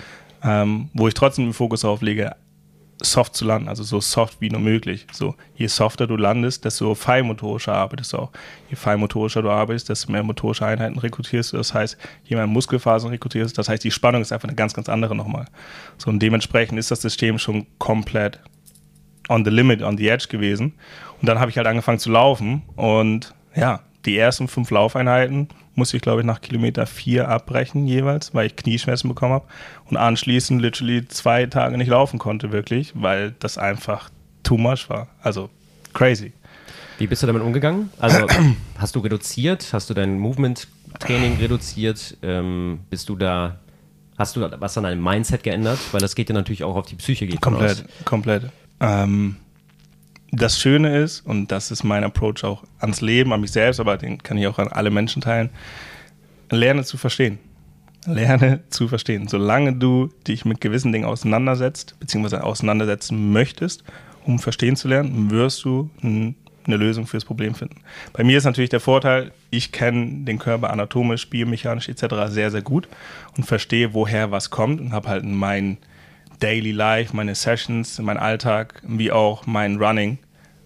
ähm, 0.42 0.90
wo 0.94 1.08
ich 1.08 1.14
trotzdem 1.14 1.46
den 1.46 1.52
Fokus 1.52 1.82
darauf 1.82 2.02
lege, 2.02 2.34
soft 3.00 3.36
zu 3.36 3.44
landen, 3.44 3.68
also 3.68 3.82
so 3.82 4.00
soft 4.00 4.40
wie 4.40 4.50
nur 4.50 4.60
möglich. 4.60 5.06
So, 5.12 5.34
je 5.54 5.68
softer 5.68 6.06
du 6.06 6.16
landest, 6.16 6.64
desto 6.64 6.94
feinmotorischer 6.94 7.72
arbeitest 7.72 8.12
du 8.12 8.18
auch. 8.18 8.30
Je 8.68 8.76
feinmotorischer 8.76 9.42
du 9.42 9.50
arbeitest, 9.50 9.88
desto 9.88 10.10
mehr 10.10 10.22
motorische 10.22 10.66
Einheiten 10.66 10.98
rekrutierst 10.98 11.52
du. 11.52 11.58
Das 11.58 11.74
heißt, 11.74 11.96
je 12.24 12.36
mehr 12.36 12.46
Muskelfasern 12.46 13.10
rekrutierst, 13.10 13.56
das 13.56 13.68
heißt, 13.68 13.84
die 13.84 13.90
Spannung 13.90 14.22
ist 14.22 14.32
einfach 14.32 14.48
eine 14.48 14.56
ganz, 14.56 14.74
ganz 14.74 14.88
andere 14.88 15.14
nochmal. 15.14 15.46
So, 15.96 16.10
und 16.10 16.18
dementsprechend 16.20 16.78
ist 16.78 16.90
das 16.90 17.02
System 17.02 17.38
schon 17.38 17.66
komplett 17.78 18.40
on 19.28 19.44
the 19.44 19.50
limit, 19.50 19.82
on 19.82 19.96
the 19.96 20.08
edge 20.08 20.26
gewesen. 20.28 20.74
Und 21.20 21.28
dann 21.28 21.38
habe 21.38 21.50
ich 21.50 21.56
halt 21.56 21.66
angefangen 21.66 21.98
zu 21.98 22.10
laufen 22.10 22.62
und 22.76 23.34
ja, 23.54 23.80
die 24.04 24.16
ersten 24.16 24.48
fünf 24.48 24.70
Laufeinheiten 24.70 25.48
musste 25.74 25.96
ich, 25.96 26.02
glaube 26.02 26.20
ich, 26.20 26.26
nach 26.26 26.40
Kilometer 26.40 26.86
vier 26.86 27.28
abbrechen 27.28 27.86
jeweils, 27.86 28.34
weil 28.34 28.46
ich 28.46 28.56
Knieschmerzen 28.56 29.08
bekommen 29.08 29.34
habe 29.34 29.46
und 29.86 29.96
anschließend 29.96 30.60
literally 30.60 31.06
zwei 31.08 31.46
Tage 31.46 31.78
nicht 31.78 31.88
laufen 31.88 32.18
konnte, 32.18 32.52
wirklich, 32.52 32.92
weil 32.94 33.34
das 33.38 33.58
einfach 33.58 34.10
too 34.42 34.58
much 34.58 34.88
war. 34.88 35.08
Also 35.22 35.50
crazy. 35.94 36.32
Wie 36.98 37.06
bist 37.06 37.22
du 37.22 37.26
damit 37.28 37.42
umgegangen? 37.42 37.90
Also 37.98 38.26
hast 38.78 38.96
du 38.96 39.00
reduziert? 39.00 39.72
Hast 39.72 39.88
du 39.88 39.94
dein 39.94 40.18
Movement-Training 40.18 41.36
reduziert? 41.36 42.16
Ähm, 42.22 42.80
bist 42.90 43.08
du 43.08 43.14
da, 43.14 43.58
hast 44.16 44.34
du 44.36 44.50
was 44.58 44.76
an 44.76 44.84
deinem 44.84 45.02
Mindset 45.02 45.44
geändert? 45.44 45.78
Weil 45.92 46.00
das 46.00 46.16
geht 46.16 46.28
ja 46.28 46.34
natürlich 46.34 46.64
auch 46.64 46.74
auf 46.74 46.86
die 46.86 46.96
Psyche. 46.96 47.26
Geht 47.26 47.40
komplett, 47.40 47.84
komplett. 48.04 48.50
Ähm, 48.80 49.36
das 50.30 50.58
Schöne 50.60 50.98
ist, 50.98 51.20
und 51.20 51.50
das 51.50 51.70
ist 51.70 51.84
mein 51.84 52.04
Approach 52.04 52.44
auch 52.44 52.64
ans 52.78 53.00
Leben, 53.00 53.32
an 53.32 53.40
mich 53.40 53.52
selbst, 53.52 53.80
aber 53.80 53.96
den 53.96 54.22
kann 54.22 54.36
ich 54.38 54.46
auch 54.46 54.58
an 54.58 54.68
alle 54.68 54.90
Menschen 54.90 55.22
teilen, 55.22 55.50
lerne 56.50 56.84
zu 56.84 56.96
verstehen. 56.96 57.38
lerne 58.06 58.60
zu 58.70 58.88
verstehen. 58.88 59.28
Solange 59.28 59.74
du 59.74 60.10
dich 60.26 60.44
mit 60.44 60.60
gewissen 60.60 60.92
Dingen 60.92 61.04
auseinandersetzt, 61.04 61.96
beziehungsweise 62.00 62.44
auseinandersetzen 62.44 63.32
möchtest, 63.32 63.84
um 64.24 64.38
verstehen 64.38 64.76
zu 64.76 64.88
lernen, 64.88 65.30
wirst 65.30 65.64
du 65.64 65.90
eine 66.02 66.34
Lösung 66.76 67.06
fürs 67.06 67.24
Problem 67.24 67.54
finden. 67.54 67.80
Bei 68.12 68.22
mir 68.22 68.36
ist 68.36 68.44
natürlich 68.44 68.70
der 68.70 68.80
Vorteil, 68.80 69.32
ich 69.50 69.72
kenne 69.72 70.24
den 70.24 70.38
Körper 70.38 70.70
anatomisch, 70.70 71.28
biomechanisch 71.30 71.88
etc. 71.88 72.04
sehr, 72.28 72.50
sehr 72.50 72.62
gut 72.62 72.88
und 73.36 73.44
verstehe, 73.44 73.94
woher 73.94 74.30
was 74.30 74.50
kommt 74.50 74.80
und 74.80 74.92
habe 74.92 75.08
halt 75.08 75.24
mein 75.24 75.78
Daily 76.38 76.72
Life, 76.72 77.14
meine 77.16 77.34
Sessions, 77.34 77.98
mein 77.98 78.16
Alltag, 78.16 78.82
wie 78.86 79.10
auch 79.10 79.46
mein 79.46 79.76
Running 79.76 80.18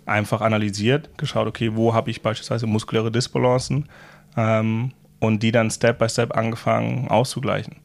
einfach 0.07 0.41
analysiert, 0.41 1.17
geschaut, 1.17 1.47
okay, 1.47 1.71
wo 1.75 1.95
habe 1.95 2.11
ich 2.11 2.23
beispielsweise 2.23 2.67
muskuläre 2.67 3.11
Disbalancen 3.11 3.89
ähm, 4.37 4.93
und 5.21 5.43
die 5.43 5.53
dann 5.53 5.71
Step 5.71 5.99
by 5.99 6.09
Step 6.09 6.37
angefangen 6.37 7.09
auszugleichen. 7.09 7.77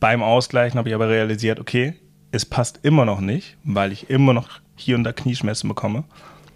Beim 0.00 0.22
Ausgleichen 0.22 0.78
habe 0.78 0.88
ich 0.88 0.94
aber 0.94 1.08
realisiert, 1.08 1.60
okay, 1.60 1.94
es 2.32 2.44
passt 2.44 2.80
immer 2.82 3.04
noch 3.04 3.20
nicht, 3.20 3.56
weil 3.64 3.92
ich 3.92 4.10
immer 4.10 4.32
noch 4.32 4.48
hier 4.74 4.96
und 4.96 5.04
da 5.04 5.12
Knieschmerzen 5.12 5.68
bekomme. 5.68 6.04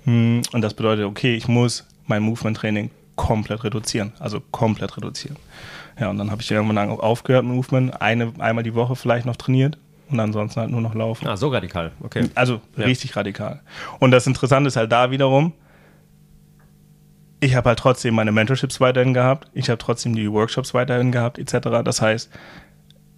Hm, 0.05 0.43
und 0.53 0.63
das 0.63 0.75
bedeutet, 0.75 1.05
okay, 1.05 1.35
ich 1.35 1.49
muss 1.49 1.87
mein 2.07 2.23
Movement-Training 2.23 2.91
komplett 3.17 3.65
reduzieren, 3.65 4.13
also 4.19 4.41
komplett 4.51 4.97
reduzieren. 4.97 5.37
Ja, 5.99 6.09
und 6.09 6.19
dann 6.19 6.31
habe 6.31 6.43
ich 6.43 6.51
irgendwann 6.51 6.79
aufgehört 6.79 7.45
mit 7.45 7.55
Movement, 7.55 8.01
eine, 8.01 8.33
einmal 8.39 8.65
die 8.65 8.75
Woche 8.75 8.97
vielleicht 8.97 9.27
noch 9.27 9.37
trainiert 9.37 9.79
und 10.11 10.21
ansonsten 10.21 10.61
halt 10.61 10.71
nur 10.71 10.81
noch 10.81 10.95
laufen. 10.95 11.27
Ah, 11.27 11.37
so 11.37 11.49
radikal, 11.49 11.93
okay. 12.03 12.29
Also 12.35 12.61
ja. 12.77 12.85
richtig 12.85 13.17
radikal. 13.17 13.61
Und 13.99 14.11
das 14.11 14.27
Interessante 14.27 14.69
ist 14.69 14.77
halt 14.77 14.93
da 14.93 15.11
wiederum, 15.11 15.53
ich 17.41 17.55
habe 17.55 17.71
halt 17.71 17.79
trotzdem 17.79 18.15
meine 18.15 18.33
Mentorships 18.33 18.81
weiterhin 18.81 19.15
gehabt, 19.15 19.49
ich 19.55 19.71
habe 19.71 19.79
trotzdem 19.79 20.15
die 20.15 20.31
Workshops 20.31 20.75
weiterhin 20.75 21.11
gehabt, 21.11 21.39
etc. 21.39 21.83
Das 21.85 22.03
heißt, 22.03 22.31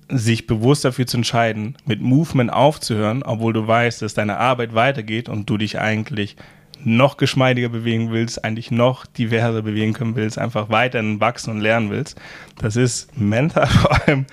sich 0.08 0.46
bewusst 0.46 0.84
dafür 0.84 1.06
zu 1.06 1.16
entscheiden, 1.16 1.76
mit 1.86 2.00
Movement 2.00 2.52
aufzuhören, 2.52 3.22
obwohl 3.22 3.52
du 3.52 3.66
weißt, 3.66 4.02
dass 4.02 4.14
deine 4.14 4.38
Arbeit 4.38 4.74
weitergeht 4.74 5.28
und 5.28 5.48
du 5.48 5.56
dich 5.56 5.80
eigentlich 5.80 6.36
noch 6.84 7.16
geschmeidiger 7.16 7.68
bewegen 7.68 8.10
willst, 8.10 8.44
eigentlich 8.44 8.70
noch 8.70 9.06
diverser 9.06 9.62
bewegen 9.62 9.92
können 9.92 10.16
willst, 10.16 10.38
einfach 10.38 10.68
weiterhin 10.68 11.20
wachsen 11.20 11.50
und 11.50 11.60
lernen 11.60 11.90
willst. 11.90 12.20
Das 12.58 12.76
ist 12.76 13.16
mental 13.16 13.66
vor 13.68 14.08
allem 14.08 14.26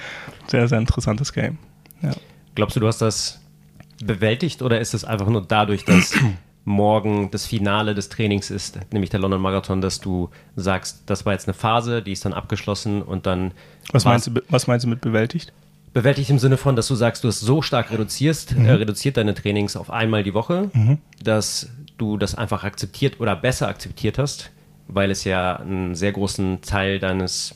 sehr, 0.48 0.68
sehr 0.68 0.80
interessantes 0.80 1.34
Game. 1.34 1.58
Ja. 2.02 2.12
Glaubst 2.56 2.76
du, 2.76 2.80
du 2.80 2.88
hast 2.88 3.02
das 3.02 3.40
bewältigt 4.04 4.62
oder 4.62 4.80
ist 4.80 4.94
es 4.94 5.04
einfach 5.04 5.28
nur 5.28 5.42
dadurch, 5.42 5.86
dass 5.86 6.14
morgen 6.66 7.32
das 7.32 7.46
Finale 7.46 7.96
des 7.96 8.10
Trainings 8.10 8.52
ist, 8.52 8.80
nämlich 8.92 9.10
der 9.10 9.20
London 9.20 9.42
Marathon, 9.42 9.82
dass 9.82 10.00
du 10.00 10.30
sagst, 10.56 11.04
das 11.08 11.26
war 11.26 11.34
jetzt 11.34 11.48
eine 11.48 11.54
Phase, 11.54 12.02
die 12.02 12.12
ist 12.12 12.26
dann 12.26 12.34
abgeschlossen 12.34 13.02
und 13.02 13.26
dann. 13.26 13.52
Was 13.92 14.06
meinst 14.06 14.28
du, 14.28 14.32
was 14.50 14.68
meinst 14.68 14.86
du 14.86 14.90
mit 14.90 15.02
bewältigt? 15.02 15.54
Bewältigt 15.94 16.30
im 16.30 16.38
Sinne 16.38 16.58
von, 16.58 16.76
dass 16.76 16.88
du 16.88 16.96
sagst, 16.96 17.24
du 17.24 17.28
hast 17.28 17.40
so 17.40 17.62
stark 17.62 17.92
reduzierst, 17.92 18.56
mhm. 18.56 18.66
äh, 18.66 18.74
reduziert 18.74 19.18
deine 19.18 19.34
Trainings 19.34 19.76
auf 19.76 19.90
einmal 19.90 20.24
die 20.24 20.36
Woche, 20.36 20.70
mhm. 20.74 21.00
dass 21.24 21.70
du 21.98 22.18
das 22.18 22.36
einfach 22.36 22.64
akzeptiert 22.64 23.20
oder 23.20 23.36
besser 23.36 23.68
akzeptiert 23.68 24.20
hast, 24.20 24.52
weil 24.88 25.10
es 25.10 25.24
ja 25.24 25.56
einen 25.56 25.96
sehr 25.96 26.12
großen 26.12 26.62
Teil 26.62 27.00
deines, 27.00 27.56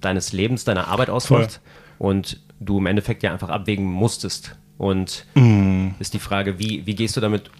deines 0.00 0.32
Lebens, 0.32 0.64
deiner 0.64 0.88
Arbeit 0.88 1.10
ausmacht 1.10 1.60
Voll. 1.98 2.08
und 2.08 2.40
du 2.60 2.78
im 2.78 2.86
Endeffekt 2.86 3.22
ja 3.22 3.32
einfach 3.32 3.48
abwägen 3.48 3.84
musstest. 3.84 4.56
Und 4.78 5.26
mhm. 5.34 5.94
ist 5.98 6.14
die 6.14 6.18
Frage, 6.18 6.58
wie, 6.58 6.86
wie 6.86 6.94
gehst 6.94 7.16
du 7.16 7.20
damit 7.20 7.50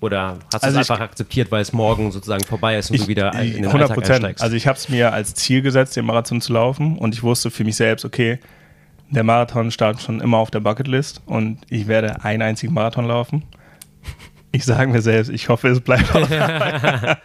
oder 0.00 0.38
hast 0.52 0.62
du 0.62 0.66
also 0.66 0.80
es 0.80 0.90
einfach 0.90 1.02
akzeptiert, 1.02 1.50
weil 1.50 1.62
es 1.62 1.72
morgen 1.72 2.12
sozusagen 2.12 2.44
vorbei 2.44 2.76
ist 2.76 2.90
und 2.90 2.96
ich, 2.96 3.02
du 3.02 3.08
wieder 3.08 3.32
in 3.40 3.54
den 3.54 3.66
100 3.66 3.90
Alltag 3.90 4.10
einsteigst? 4.10 4.42
Also 4.42 4.56
ich 4.56 4.66
habe 4.66 4.76
es 4.76 4.90
mir 4.90 5.12
als 5.12 5.34
Ziel 5.34 5.62
gesetzt, 5.62 5.96
den 5.96 6.04
Marathon 6.04 6.42
zu 6.42 6.52
laufen 6.52 6.98
und 6.98 7.14
ich 7.14 7.22
wusste 7.22 7.50
für 7.50 7.64
mich 7.64 7.76
selbst, 7.76 8.04
okay, 8.04 8.38
der 9.08 9.24
Marathon 9.24 9.70
startet 9.70 10.02
schon 10.02 10.20
immer 10.20 10.36
auf 10.36 10.50
der 10.50 10.60
Bucketlist 10.60 11.22
und 11.24 11.60
ich 11.70 11.86
werde 11.86 12.24
einen 12.24 12.42
einzigen 12.42 12.74
Marathon 12.74 13.06
laufen. 13.06 13.44
Ich 14.52 14.64
sage 14.64 14.90
mir 14.90 15.02
selbst, 15.02 15.30
ich 15.30 15.48
hoffe, 15.48 15.68
es 15.68 15.80
bleibt 15.80 16.14
auch 16.14 16.28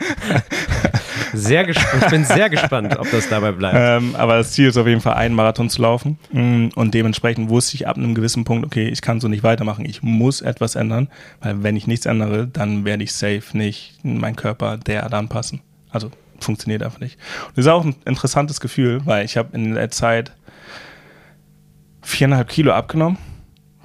Sehr 1.33 1.67
ich 1.69 1.77
bin 2.09 2.25
sehr 2.25 2.49
gespannt, 2.49 2.97
ob 2.97 3.09
das 3.11 3.29
dabei 3.29 3.51
bleibt. 3.51 3.77
Ähm, 3.79 4.15
aber 4.15 4.37
das 4.37 4.51
Ziel 4.51 4.67
ist 4.67 4.77
auf 4.77 4.87
jeden 4.87 5.01
Fall, 5.01 5.13
einen 5.13 5.35
Marathon 5.35 5.69
zu 5.69 5.81
laufen. 5.81 6.17
Mm, 6.31 6.69
und 6.75 6.93
dementsprechend 6.93 7.49
wusste 7.49 7.75
ich 7.75 7.87
ab 7.87 7.97
einem 7.97 8.15
gewissen 8.15 8.43
Punkt, 8.43 8.65
okay, 8.65 8.87
ich 8.87 9.01
kann 9.01 9.19
so 9.19 9.27
nicht 9.27 9.43
weitermachen. 9.43 9.85
Ich 9.85 10.03
muss 10.03 10.41
etwas 10.41 10.75
ändern, 10.75 11.09
weil 11.41 11.63
wenn 11.63 11.75
ich 11.75 11.87
nichts 11.87 12.05
ändere, 12.05 12.47
dann 12.47 12.85
werde 12.85 13.03
ich 13.03 13.13
safe 13.13 13.43
nicht 13.53 14.03
meinen 14.03 14.35
Körper 14.35 14.77
derart 14.77 15.13
anpassen. 15.13 15.61
Also 15.89 16.11
funktioniert 16.39 16.83
einfach 16.83 16.99
nicht. 16.99 17.17
Und 17.47 17.57
das 17.57 17.65
ist 17.65 17.71
auch 17.71 17.85
ein 17.85 17.95
interessantes 18.05 18.59
Gefühl, 18.59 19.01
weil 19.05 19.25
ich 19.25 19.37
habe 19.37 19.55
in 19.55 19.75
der 19.75 19.91
Zeit 19.91 20.31
viereinhalb 22.01 22.49
Kilo 22.49 22.73
abgenommen, 22.73 23.17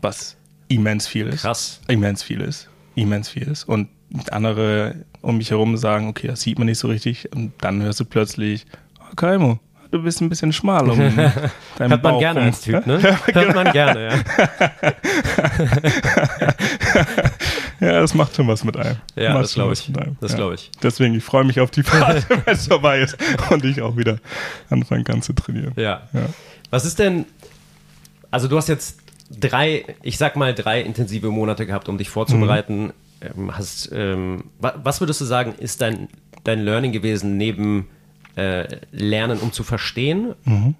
was 0.00 0.36
immens 0.68 1.06
viel 1.06 1.26
ist. 1.26 1.42
Krass. 1.42 1.80
Immens 1.88 2.22
viel 2.22 2.40
ist. 2.40 2.68
Immens 2.94 3.28
viel 3.28 3.44
ist. 3.44 3.64
Und 3.64 3.88
andere 4.32 4.96
um 5.22 5.38
mich 5.38 5.50
herum 5.50 5.76
sagen, 5.76 6.08
okay, 6.08 6.28
das 6.28 6.40
sieht 6.40 6.58
man 6.58 6.66
nicht 6.66 6.78
so 6.78 6.88
richtig. 6.88 7.32
Und 7.34 7.52
dann 7.60 7.82
hörst 7.82 8.00
du 8.00 8.04
plötzlich, 8.04 8.64
oh, 9.00 9.14
Kaimo, 9.16 9.58
du 9.90 10.02
bist 10.02 10.20
ein 10.20 10.28
bisschen 10.28 10.52
schmal 10.52 10.88
um 10.88 10.98
Hört 11.78 12.02
man 12.02 12.18
gerne 12.18 12.42
als 12.42 12.60
Typ, 12.60 12.86
ne? 12.86 13.02
Hört 13.32 13.54
man 13.54 13.72
gerne, 13.72 14.04
ja. 14.06 14.14
ja, 17.88 18.00
das 18.00 18.14
macht 18.14 18.34
schon 18.36 18.48
was 18.48 18.64
mit 18.64 18.76
einem. 18.76 18.96
Ja, 19.16 19.32
macht 19.32 19.44
das 19.44 19.54
glaube 19.54 19.72
ich. 19.72 19.90
Das 20.20 20.32
ja. 20.32 20.36
glaube 20.36 20.54
ich. 20.54 20.70
Deswegen, 20.82 21.14
ich 21.14 21.24
freue 21.24 21.44
mich 21.44 21.60
auf 21.60 21.70
die 21.70 21.82
Phase, 21.82 22.24
wenn 22.28 22.54
es 22.54 22.66
vorbei 22.66 23.00
ist 23.00 23.16
und 23.50 23.64
ich 23.64 23.82
auch 23.82 23.96
wieder 23.96 24.18
anfangen 24.70 25.04
kann 25.04 25.22
zu 25.22 25.32
trainieren. 25.32 25.72
Ja. 25.76 26.02
ja. 26.12 26.26
Was 26.70 26.84
ist 26.84 26.98
denn, 26.98 27.26
also 28.30 28.48
du 28.48 28.56
hast 28.56 28.68
jetzt 28.68 28.98
drei, 29.30 29.84
ich 30.02 30.18
sag 30.18 30.36
mal 30.36 30.54
drei 30.54 30.82
intensive 30.82 31.30
Monate 31.30 31.66
gehabt, 31.66 31.88
um 31.88 31.98
dich 31.98 32.10
vorzubereiten. 32.10 32.86
Mhm 32.86 32.92
hast, 33.52 33.90
ähm, 33.92 34.44
was 34.58 35.00
würdest 35.00 35.20
du 35.20 35.24
sagen, 35.24 35.54
ist 35.58 35.80
dein, 35.80 36.08
dein 36.44 36.60
Learning 36.60 36.92
gewesen 36.92 37.36
neben 37.36 37.88
äh, 38.36 38.66
Lernen, 38.92 39.38
um 39.38 39.52
zu 39.52 39.62
verstehen, 39.64 40.34
mhm. 40.44 40.74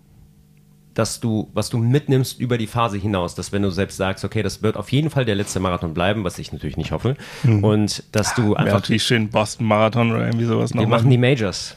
dass 0.95 1.21
du, 1.21 1.51
was 1.55 1.71
du 1.71 1.79
mitnimmst 1.79 2.39
über 2.39 2.59
die 2.59 2.67
Phase 2.67 2.99
hinaus, 2.99 3.35
dass 3.35 3.53
wenn 3.53 3.63
du 3.63 3.71
selbst 3.71 3.97
sagst, 3.97 4.25
okay, 4.25 4.43
das 4.43 4.63
wird 4.63 4.77
auf 4.77 4.93
jeden 4.93 5.11
Fall 5.11 5.25
der 5.25 5.35
letzte 5.35 5.61
Marathon 5.61 5.95
bleiben, 5.95 6.25
was 6.25 6.39
ich 6.39 6.53
natürlich 6.53 6.77
nicht 6.77 6.93
hoffe, 6.93 7.17
mhm. 7.43 7.65
und 7.65 8.03
dass 8.13 8.35
du 8.35 8.55
einfach. 8.55 8.67
Ja, 8.67 8.75
natürlich 8.75 9.03
schön 9.03 9.29
Boston 9.31 9.67
Marathon 9.67 10.13
oder 10.13 10.27
irgendwie 10.27 10.47
sowas 10.47 10.75
noch. 10.75 10.83
Wir 10.83 10.89
machen 10.89 11.11
die 11.11 11.19
Majors. 11.19 11.77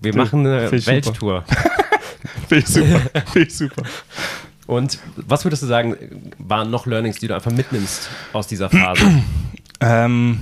Wir 0.00 0.12
du, 0.12 0.18
machen 0.18 0.46
eine 0.46 0.70
Welttour. 0.70 1.44
Finde 2.48 2.64
ich 2.64 2.66
super. 2.66 3.00
Finde 3.32 3.48
ich 3.48 3.56
super. 3.56 3.82
Und 4.66 4.98
was 5.16 5.44
würdest 5.44 5.62
du 5.62 5.66
sagen, 5.66 5.96
waren 6.38 6.70
noch 6.70 6.86
Learnings, 6.86 7.18
die 7.18 7.28
du 7.28 7.34
einfach 7.34 7.50
mitnimmst 7.50 8.08
aus 8.32 8.46
dieser 8.46 8.70
Phase? 8.70 9.04
Ähm, 9.80 10.38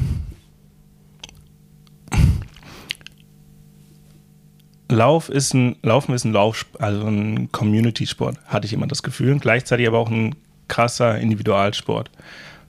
Lauf 4.88 5.30
ist 5.30 5.54
ein, 5.54 5.76
Laufen 5.82 6.14
ist 6.14 6.24
ein 6.24 6.32
Lauf, 6.32 6.66
also 6.78 7.06
ein 7.06 7.50
Community-Sport, 7.50 8.36
hatte 8.46 8.66
ich 8.66 8.72
immer 8.72 8.86
das 8.86 9.02
Gefühl. 9.02 9.38
Gleichzeitig 9.38 9.88
aber 9.88 9.98
auch 9.98 10.10
ein 10.10 10.34
krasser 10.68 11.18
Individualsport. 11.18 12.10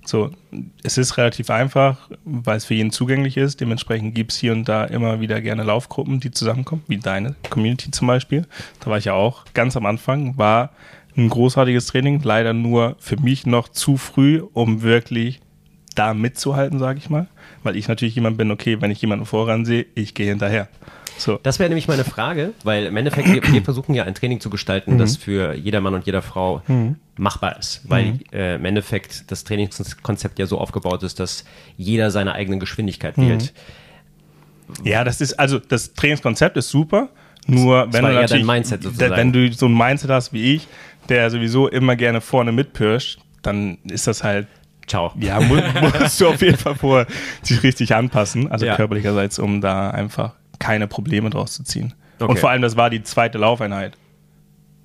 So, 0.06 0.32
es 0.84 0.98
ist 0.98 1.18
relativ 1.18 1.50
einfach, 1.50 2.10
weil 2.26 2.58
es 2.58 2.66
für 2.66 2.74
jeden 2.74 2.92
zugänglich 2.92 3.38
ist. 3.38 3.62
Dementsprechend 3.62 4.16
gibt 4.16 4.34
es 4.34 4.38
hier 4.38 4.52
und 4.52 4.68
da 4.68 4.84
immer 4.86 5.22
wieder 5.22 5.40
gerne 5.40 5.64
Laufgruppen, 5.64 6.20
die 6.20 6.32
zusammenkommen, 6.32 6.84
wie 6.88 6.98
deine 6.98 7.36
Community 7.50 7.92
zum 7.92 8.08
Beispiel. 8.08 8.46
Da 8.82 8.90
war 8.90 8.98
ich 8.98 9.06
ja 9.06 9.14
auch 9.14 9.46
ganz 9.54 9.78
am 9.78 9.86
Anfang, 9.86 10.38
war 10.38 10.72
ein 11.16 11.30
großartiges 11.30 11.86
Training, 11.88 12.22
leider 12.24 12.54
nur 12.54 12.96
für 13.00 13.18
mich 13.18 13.46
noch 13.46 13.70
zu 13.70 13.98
früh, 13.98 14.42
um 14.54 14.82
wirklich 14.82 15.40
da 15.96 16.14
mitzuhalten, 16.14 16.80
sage 16.80 17.00
ich 17.00 17.10
mal. 17.10 17.28
Weil 17.64 17.76
ich 17.76 17.88
natürlich 17.88 18.16
jemand 18.16 18.38
bin, 18.38 18.52
okay, 18.52 18.82
wenn 18.82 18.92
ich 18.92 19.02
jemanden 19.02 19.26
voran 19.26 19.66
sehe, 19.66 19.86
ich 19.96 20.14
gehe 20.14 20.28
hinterher. 20.28 20.68
So. 21.18 21.40
Das 21.44 21.60
wäre 21.60 21.70
nämlich 21.70 21.88
meine 21.88 22.04
Frage, 22.04 22.54
weil 22.64 22.86
im 22.86 22.98
Endeffekt, 22.98 23.32
wir, 23.32 23.44
wir 23.44 23.62
versuchen 23.64 23.94
ja 23.94 24.04
ein 24.04 24.16
Training 24.16 24.40
zu 24.40 24.50
gestalten, 24.50 24.96
mhm. 24.96 24.98
das 24.98 25.18
für 25.18 25.54
jeder 25.54 25.80
Mann 25.80 25.94
und 25.94 26.06
jeder 26.06 26.22
Frau 26.22 26.62
mhm. 26.68 26.96
machbar 27.18 27.58
ist. 27.60 27.82
Weil 27.88 28.06
mhm. 28.06 28.20
äh, 28.32 28.56
im 28.56 28.66
Endeffekt 28.66 29.32
das 29.32 29.44
Trainingskonzept 29.44 30.40
ja 30.40 30.48
so 30.48 30.58
aufgebaut 30.58 31.04
ist, 31.04 31.20
dass 31.20 31.46
jeder 31.78 32.12
seine 32.12 32.34
eigene 32.34 32.58
Geschwindigkeit 32.58 33.18
mhm. 33.18 33.30
wählt. 33.30 33.54
Ja, 34.84 35.04
das 35.04 35.22
ist, 35.22 35.34
also 35.34 35.60
das 35.60 35.94
Trainingskonzept 35.94 36.58
ist 36.58 36.70
super, 36.70 37.10
nur 37.48 37.86
das 37.86 37.94
wenn 37.94 38.06
du 38.06 38.14
natürlich, 38.14 38.46
Mindset 38.46 39.00
wenn 39.00 39.34
du 39.34 39.52
so 39.52 39.68
ein 39.68 39.78
Mindset 39.78 40.10
hast 40.10 40.34
wie 40.34 40.56
ich, 40.56 40.68
der 41.10 41.30
sowieso 41.30 41.68
immer 41.68 41.96
gerne 41.96 42.22
vorne 42.22 42.52
mitpirscht, 42.52 43.20
dann 43.42 43.78
ist 43.84 44.08
das 44.08 44.24
halt 44.24 44.48
Ciao. 44.88 45.14
Ja, 45.20 45.40
mu 45.40 45.56
musst 46.00 46.20
du 46.20 46.28
auf 46.28 46.42
jeden 46.42 46.58
Fall 46.58 46.76
vor 46.76 47.06
sich 47.42 47.64
richtig 47.64 47.96
anpassen, 47.96 48.52
also 48.52 48.66
ja. 48.66 48.76
körperlicherseits, 48.76 49.40
um 49.40 49.62
da 49.62 49.92
einfach 49.92 50.34
keine 50.60 50.88
Probleme 50.88 51.30
draus 51.30 51.54
zu 51.54 51.64
ziehen. 51.64 51.94
Okay. 52.20 52.32
Und 52.32 52.40
vor 52.40 52.50
allem, 52.50 52.62
das 52.62 52.78
war 52.78 52.90
die 52.90 53.04
zweite 53.04 53.38
Laufeinheit, 53.38 53.98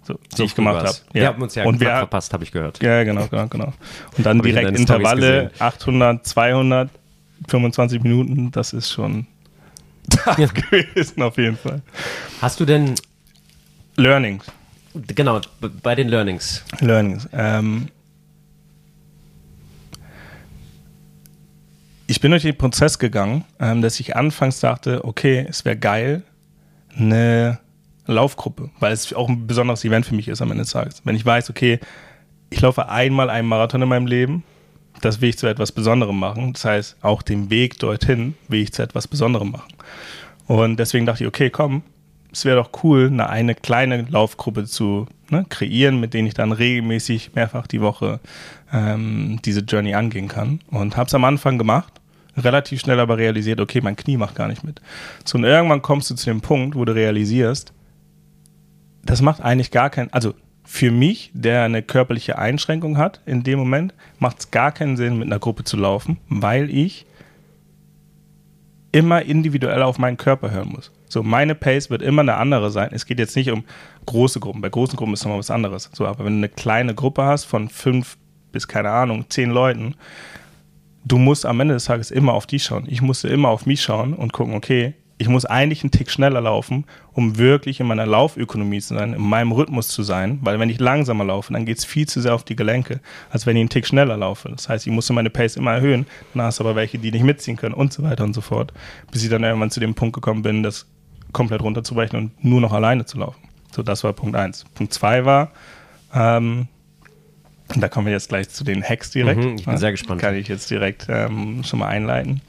so, 0.03 0.15
die 0.15 0.37
so 0.37 0.45
ich 0.45 0.55
gemacht 0.55 0.79
habe. 0.79 0.89
Ja. 0.89 1.15
Wir 1.15 1.27
haben 1.29 1.43
uns 1.43 1.55
ja 1.55 1.65
und 1.65 1.81
wir, 1.81 1.89
verpasst, 1.89 2.33
habe 2.33 2.45
ich 2.45 2.53
gehört. 2.53 2.83
Ja, 2.83 3.05
genau, 3.05 3.27
genau, 3.29 3.47
genau. 3.49 3.73
Und 4.17 4.27
dann 4.27 4.41
direkt 4.41 4.77
Intervalle, 4.79 5.51
800, 5.59 6.27
200, 6.27 6.91
25 7.49 8.03
Minuten, 8.03 8.51
das 8.51 8.73
ist 8.73 8.91
schon 8.91 9.27
tough 10.11 10.55
gewesen 10.55 11.23
auf 11.23 11.37
jeden 11.37 11.57
Fall. 11.57 11.83
Hast 12.41 12.59
du 12.61 12.65
denn 12.65 12.95
Learnings? 13.97 14.45
Genau, 14.95 15.41
bei 15.83 15.95
den 15.95 16.09
Learnings. 16.09 16.65
Learnings. 16.81 17.29
Ähm, 17.33 17.89
ich 22.09 22.21
bin 22.21 22.31
durch 22.31 22.43
den 22.43 22.57
Prozess 22.57 22.99
gegangen, 22.99 23.45
ähm, 23.61 23.83
dass 23.83 24.01
ich 24.01 24.17
anfangs 24.17 24.61
dachte, 24.61 25.05
okay, 25.05 25.47
es 25.49 25.65
wäre 25.65 25.77
geil, 25.77 26.23
eine 26.97 27.61
Laufgruppe, 28.07 28.71
weil 28.81 28.93
es 28.93 29.13
auch 29.13 29.29
ein 29.29 29.47
besonderes 29.47 29.85
Event 29.85 30.07
für 30.07 30.15
mich 30.15 30.27
ist 30.27 30.41
am 30.41 30.51
Ende 30.51 30.65
des 30.65 30.73
Tages. 30.73 31.03
Wenn 31.05 31.15
ich 31.15 31.25
weiß, 31.25 31.51
okay, 31.51 31.79
ich 32.49 32.63
laufe 32.63 32.89
einmal 32.89 33.29
einen 33.29 33.47
Marathon 33.47 33.83
in 33.83 33.89
meinem 33.91 34.07
Leben, 34.07 34.43
das 35.03 35.21
will 35.21 35.29
ich 35.29 35.39
zu 35.39 35.47
etwas 35.47 35.71
Besonderem 35.71 36.19
machen. 36.19 36.55
Das 36.55 36.65
heißt, 36.65 36.97
auch 37.03 37.21
den 37.21 37.51
Weg 37.51 37.79
dorthin 37.79 38.35
will 38.49 38.63
ich 38.63 38.73
zu 38.73 38.83
etwas 38.83 39.07
Besonderem 39.07 39.51
machen. 39.51 39.75
Und 40.47 40.79
deswegen 40.79 41.05
dachte 41.05 41.25
ich, 41.25 41.29
okay, 41.29 41.51
komm, 41.51 41.83
es 42.33 42.47
wäre 42.47 42.57
doch 42.57 42.71
cool, 42.83 43.09
eine, 43.09 43.29
eine 43.29 43.55
kleine 43.55 44.07
Laufgruppe 44.09 44.65
zu 44.65 45.07
ne, 45.31 45.47
kreieren, 45.49 46.01
mit 46.01 46.15
denen 46.15 46.29
ich 46.29 46.35
dann 46.35 46.53
regelmäßig 46.53 47.35
mehrfach 47.35 47.67
die 47.67 47.81
Woche 47.81 48.21
ähm, 48.73 49.41
diese 49.45 49.61
Journey 49.61 49.95
angehen 49.95 50.29
kann. 50.29 50.61
Und 50.69 50.97
habe 50.97 51.07
es 51.07 51.15
am 51.15 51.25
Anfang 51.25 51.59
gemacht, 51.59 51.93
relativ 52.37 52.81
schnell 52.81 53.01
aber 53.01 53.19
realisiert, 53.19 53.61
okay, 53.61 53.81
mein 53.81 53.97
Knie 53.97 54.17
macht 54.17 54.35
gar 54.35 54.49
nicht 54.49 54.65
mit. 54.65 54.81
So, 55.25 55.39
und 55.39 55.45
irgendwann 55.45 55.83
kommst 55.83 56.11
du 56.11 56.15
zu 56.15 56.27
dem 56.27 56.41
Punkt, 56.41 56.77
wo 56.77 56.85
du 56.85 56.95
realisierst, 56.95 57.73
das 59.05 59.23
macht 59.23 59.41
eigentlich 59.41 59.71
gar 59.71 59.91
keinen, 59.91 60.13
also 60.13 60.35
für 60.65 60.91
mich, 60.91 61.31
der 61.33 61.63
eine 61.63 61.83
körperliche 61.83 62.37
Einschränkung 62.37 62.99
hat 62.99 63.23
in 63.25 63.43
dem 63.43 63.59
Moment, 63.59 63.95
macht 64.19 64.41
es 64.41 64.51
gar 64.51 64.71
keinen 64.71 64.99
Sinn, 64.99 65.19
mit 65.19 65.27
einer 65.27 65.39
Gruppe 65.39 65.65
zu 65.65 65.79
laufen, 65.79 66.19
weil 66.29 66.69
ich 66.69 67.07
immer 68.93 69.23
individuell 69.23 69.83
auf 69.83 69.99
meinen 69.99 70.17
Körper 70.17 70.51
hören 70.51 70.69
muss. 70.69 70.91
So, 71.09 71.23
meine 71.23 71.55
Pace 71.55 71.91
wird 71.91 72.03
immer 72.03 72.23
eine 72.23 72.35
andere 72.35 72.71
sein. 72.71 72.91
Es 72.93 73.07
geht 73.07 73.19
jetzt 73.19 73.37
nicht 73.37 73.51
um 73.51 73.65
große 74.07 74.41
Gruppen. 74.41 74.61
Bei 74.61 74.69
großen 74.69 74.97
Gruppen 74.97 75.15
ist 75.15 75.25
nochmal 75.25 75.39
was 75.39 75.51
anderes. 75.51 75.91
So, 75.93 76.07
aber 76.07 76.25
wenn 76.25 76.35
du 76.35 76.39
eine 76.39 76.49
kleine 76.49 76.95
Gruppe 76.95 77.25
hast 77.25 77.45
von 77.45 77.69
fünf 77.69 78.17
bis, 78.53 78.69
keine 78.69 78.91
Ahnung, 78.91 79.27
zehn 79.29 79.51
Leuten, 79.51 79.95
du 81.05 81.19
musst 81.19 81.47
am 81.47 81.61
Ende 81.61 81.75
des 81.75 81.85
Tages 81.85 82.11
immer 82.11 82.35
auf 82.35 82.47
die 82.47 82.61
schauen. 82.61 82.87
Ich 82.89 83.03
musste 83.03 83.29
immer 83.29 83.49
auf 83.49 83.67
mich 83.67 83.83
schauen 83.83 84.15
und 84.15 84.33
gucken, 84.33 84.55
okay, 84.55 84.95
ich 85.19 85.29
muss 85.29 85.45
eigentlich 85.45 85.83
einen 85.83 85.91
Tick 85.91 86.11
schneller 86.11 86.41
laufen, 86.41 86.85
um 87.13 87.39
wirklich 87.39 87.81
in 87.81 87.89
meiner 87.89 88.07
Laufökonomie 88.07 88.81
zu 88.81 88.95
sein, 88.95 89.15
in 89.15 89.21
meinem 89.21 89.51
Rhythmus 89.51 89.89
zu 89.89 90.05
sein, 90.05 90.39
weil 90.43 90.61
wenn 90.61 90.71
ich 90.71 90.79
langsamer 90.79 91.25
laufe, 91.25 91.53
dann 91.53 91.67
geht 91.67 91.79
es 91.79 91.85
viel 91.85 92.07
zu 92.07 92.21
sehr 92.21 92.35
auf 92.35 92.45
die 92.45 92.55
Gelenke, 92.55 93.01
als 93.29 93.45
wenn 93.45 93.57
ich 93.57 93.61
einen 93.61 93.69
Tick 93.69 93.87
schneller 93.87 94.17
laufe. 94.17 94.49
Das 94.49 94.69
heißt, 94.69 94.87
ich 94.87 94.93
musste 94.93 95.13
meine 95.13 95.29
Pace 95.29 95.57
immer 95.57 95.73
erhöhen, 95.73 96.07
dann 96.35 96.45
hast 96.45 96.61
du 96.61 96.65
aber 96.65 96.77
welche, 96.77 96.99
die 96.99 97.11
nicht 97.11 97.25
mitziehen 97.25 97.57
können 97.57 97.75
und 97.75 97.93
so 97.93 98.05
weiter 98.05 98.23
und 98.23 98.33
so 98.33 98.41
fort, 98.41 98.73
bis 99.11 99.25
ich 99.25 99.29
dann 99.29 99.43
irgendwann 99.43 99.73
zu 99.73 99.81
dem 99.81 99.95
Punkt 99.95 100.15
gekommen 100.15 100.43
bin, 100.43 100.63
das 100.63 100.87
komplett 101.33 101.63
runterzubrechen 101.63 102.19
und 102.19 102.45
nur 102.45 102.61
noch 102.61 102.73
alleine 102.73 103.05
zu 103.05 103.19
laufen. 103.19 103.43
So, 103.75 103.83
das 103.83 104.05
war 104.05 104.13
Punkt 104.13 104.37
eins. 104.37 104.65
Punkt 104.75 104.95
zwei 104.95 105.25
war, 105.25 105.51
ähm, 106.15 106.69
da 107.77 107.89
kommen 107.89 108.07
wir 108.07 108.13
jetzt 108.13 108.29
gleich 108.29 108.49
zu 108.49 108.65
den 108.65 108.83
Hacks 108.83 109.11
direkt. 109.11 109.43
Mhm, 109.43 109.57
ich 109.57 109.67
bin 109.67 109.77
sehr 109.77 109.91
gespannt. 109.91 110.21
Kann 110.21 110.37
ich 110.37 110.49
jetzt 110.49 110.71
direkt 110.71 111.07
ähm, 111.11 111.65
schon 111.65 111.81
mal 111.81 111.89
einleiten 111.89 112.41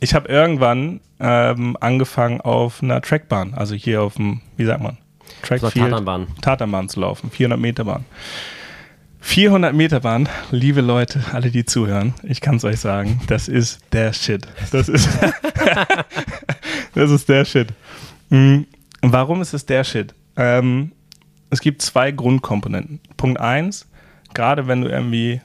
ich 0.00 0.14
habe 0.14 0.28
irgendwann 0.28 1.00
ähm, 1.20 1.76
angefangen 1.80 2.40
auf 2.40 2.82
einer 2.82 3.00
Trackbahn, 3.02 3.54
also 3.54 3.74
hier 3.74 4.02
auf 4.02 4.14
dem, 4.14 4.40
wie 4.56 4.64
sagt 4.64 4.82
man, 4.82 4.96
Trackfield, 5.42 5.74
Tatanbahn. 5.74 6.26
Tatanbahn 6.40 6.88
zu 6.88 7.00
laufen, 7.00 7.30
400 7.30 7.60
Meter 7.60 7.84
Bahn. 7.84 8.04
400 9.20 9.74
Meter 9.74 10.00
Bahn, 10.00 10.28
liebe 10.50 10.80
Leute, 10.80 11.22
alle 11.32 11.50
die 11.50 11.66
zuhören, 11.66 12.14
ich 12.22 12.40
kann 12.40 12.56
es 12.56 12.64
euch 12.64 12.80
sagen, 12.80 13.20
das 13.26 13.48
ist 13.48 13.80
der 13.92 14.14
Shit. 14.14 14.48
Das 14.72 14.88
ist, 14.88 15.08
das 16.94 17.10
ist 17.10 17.28
der 17.28 17.44
Shit. 17.44 17.68
Mhm. 18.30 18.66
Warum 19.02 19.42
ist 19.42 19.52
es 19.52 19.66
der 19.66 19.84
Shit? 19.84 20.14
Ähm, 20.36 20.92
es 21.50 21.60
gibt 21.60 21.82
zwei 21.82 22.12
Grundkomponenten. 22.12 23.00
Punkt 23.18 23.40
eins, 23.40 23.86
gerade 24.32 24.66
wenn 24.66 24.80
du 24.80 24.88
irgendwie 24.88 25.42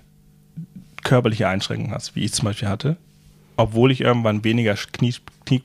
körperliche 1.03 1.47
Einschränkungen 1.49 1.93
hast, 1.93 2.15
wie 2.15 2.23
ich 2.23 2.33
zum 2.33 2.45
Beispiel 2.45 2.69
hatte, 2.69 2.97
obwohl 3.57 3.91
ich 3.91 4.01
irgendwann 4.01 4.43
weniger 4.43 4.75
Knie, 4.75 5.15
Knie, 5.45 5.61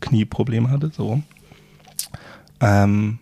Knieprobleme 0.00 0.70
hatte, 0.70 0.90
so. 0.94 1.22
Ähm, 2.60 3.18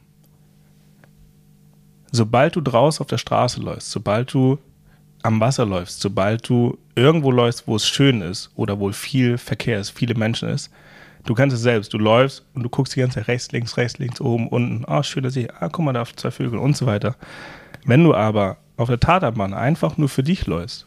sobald 2.12 2.56
du 2.56 2.60
draußen 2.60 3.02
auf 3.02 3.08
der 3.08 3.18
Straße 3.18 3.60
läufst, 3.60 3.90
sobald 3.90 4.32
du 4.32 4.58
am 5.22 5.40
Wasser 5.40 5.66
läufst, 5.66 6.00
sobald 6.00 6.48
du 6.48 6.78
irgendwo 6.94 7.30
läufst, 7.30 7.66
wo 7.66 7.76
es 7.76 7.86
schön 7.86 8.22
ist 8.22 8.50
oder 8.54 8.78
wo 8.78 8.90
viel 8.92 9.38
Verkehr 9.38 9.80
ist, 9.80 9.90
viele 9.90 10.14
Menschen 10.14 10.48
ist, 10.48 10.70
du 11.24 11.34
kannst 11.34 11.54
es 11.54 11.62
selbst. 11.62 11.92
Du 11.92 11.98
läufst 11.98 12.44
und 12.54 12.62
du 12.62 12.68
guckst 12.68 12.96
die 12.96 13.00
ganze 13.00 13.16
Zeit 13.16 13.28
rechts, 13.28 13.52
links, 13.52 13.76
rechts, 13.76 13.98
links, 13.98 14.20
oben, 14.20 14.48
unten. 14.48 14.84
Ah, 14.86 15.00
oh, 15.00 15.02
schöner 15.02 15.30
See. 15.30 15.48
Ah, 15.60 15.68
guck 15.68 15.84
mal, 15.84 15.92
da 15.92 16.04
zwei 16.04 16.30
Vögel 16.30 16.58
und 16.58 16.76
so 16.76 16.86
weiter. 16.86 17.16
Wenn 17.84 18.04
du 18.04 18.14
aber 18.14 18.56
auf 18.76 18.88
der 18.88 19.00
Tatanbahn 19.00 19.54
einfach 19.54 19.96
nur 19.98 20.08
für 20.08 20.22
dich 20.22 20.46
läufst, 20.46 20.86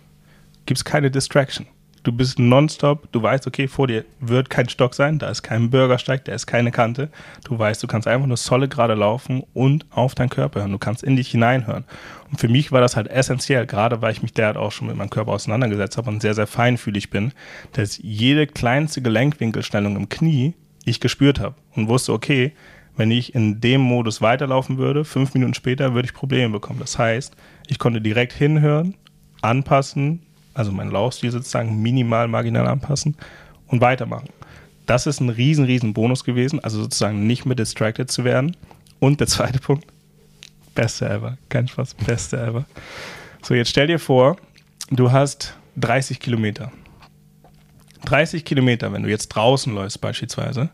gibt 0.66 0.78
es 0.78 0.86
keine 0.86 1.12
Distraction. 1.12 1.68
Du 2.04 2.12
bist 2.12 2.40
nonstop, 2.40 3.12
du 3.12 3.22
weißt, 3.22 3.46
okay, 3.48 3.68
vor 3.68 3.88
dir 3.88 4.06
wird 4.20 4.50
kein 4.50 4.70
Stock 4.70 4.96
sein, 4.96 5.20
da 5.20 5.30
ist 5.30 5.44
kein 5.44 5.70
Bürgersteig, 5.70 6.26
da 6.26 6.34
ist 6.34 6.48
keine 6.48 6.72
Kante. 6.72 7.10
Du 7.44 7.58
weißt, 7.58 7.82
du 7.84 7.88
kannst 7.88 8.08
einfach 8.08 8.28
nur 8.28 8.38
solid 8.38 8.72
gerade 8.72 8.94
laufen 8.94 9.44
und 9.54 9.86
auf 9.92 10.16
deinen 10.16 10.30
Körper 10.30 10.62
hören. 10.62 10.72
Du 10.72 10.78
kannst 10.78 11.04
in 11.04 11.16
dich 11.16 11.30
hineinhören. 11.30 11.86
Und 12.32 12.40
für 12.40 12.48
mich 12.48 12.72
war 12.72 12.82
das 12.82 12.96
halt 12.96 13.08
essentiell, 13.08 13.66
gerade 13.66 14.02
weil 14.02 14.12
ich 14.12 14.22
mich 14.22 14.34
derart 14.34 14.58
auch 14.58 14.72
schon 14.72 14.88
mit 14.88 14.96
meinem 14.96 15.10
Körper 15.10 15.32
auseinandergesetzt 15.32 15.98
habe 15.98 16.10
und 16.10 16.22
sehr, 16.22 16.34
sehr 16.34 16.48
feinfühlig 16.48 17.10
bin, 17.10 17.34
dass 17.74 18.00
jede 18.02 18.48
kleinste 18.48 19.02
Gelenkwinkelstellung 19.02 19.96
im 19.96 20.10
Knie 20.10 20.54
ich 20.86 21.00
gespürt 21.00 21.40
habe 21.40 21.56
und 21.76 21.90
wusste, 21.90 22.14
okay, 22.14 22.54
wenn 22.96 23.12
ich 23.12 23.34
in 23.34 23.62
dem 23.62 23.82
Modus 23.82 24.22
weiterlaufen 24.22 24.78
würde, 24.78 25.06
fünf 25.06 25.34
Minuten 25.34 25.54
später 25.54 25.94
würde 25.94 26.08
ich 26.08 26.14
Probleme 26.14 26.50
bekommen. 26.50 26.80
Das 26.80 26.98
heißt, 26.98 27.34
ich 27.68 27.80
konnte 27.80 28.02
direkt 28.02 28.34
hinhören, 28.34 28.96
anpassen, 29.42 30.22
also 30.54 30.72
meinen 30.72 30.92
Laufstil 30.92 31.32
sozusagen 31.32 31.82
minimal 31.82 32.28
marginal 32.28 32.68
anpassen 32.68 33.16
und 33.68 33.82
weitermachen. 33.82 34.30
Das 34.86 35.06
ist 35.06 35.20
ein 35.20 35.30
riesen, 35.30 35.66
riesen 35.66 35.94
Bonus 35.94 36.24
gewesen, 36.24 36.64
also 36.64 36.82
sozusagen 36.82 37.28
nicht 37.28 37.46
mehr 37.46 37.56
distracted 37.56 38.12
zu 38.12 38.24
werden. 38.24 38.56
Und 39.00 39.20
der 39.20 39.28
zweite 39.28 39.60
Punkt, 39.60 39.86
beste 40.76 41.08
ever, 41.10 41.38
kein 41.50 41.68
Spaß, 41.68 41.94
beste 41.94 42.42
ever. 42.42 42.66
So, 43.44 43.54
jetzt 43.54 43.70
stell 43.70 43.88
dir 43.88 44.00
vor, 44.00 44.38
du 44.90 45.12
hast 45.12 45.56
30 45.78 46.20
Kilometer. 46.20 46.72
30 48.06 48.44
Kilometer, 48.46 48.92
wenn 48.92 49.04
du 49.04 49.10
jetzt 49.10 49.30
draußen 49.30 49.74
läufst 49.74 50.02
beispielsweise, 50.02 50.70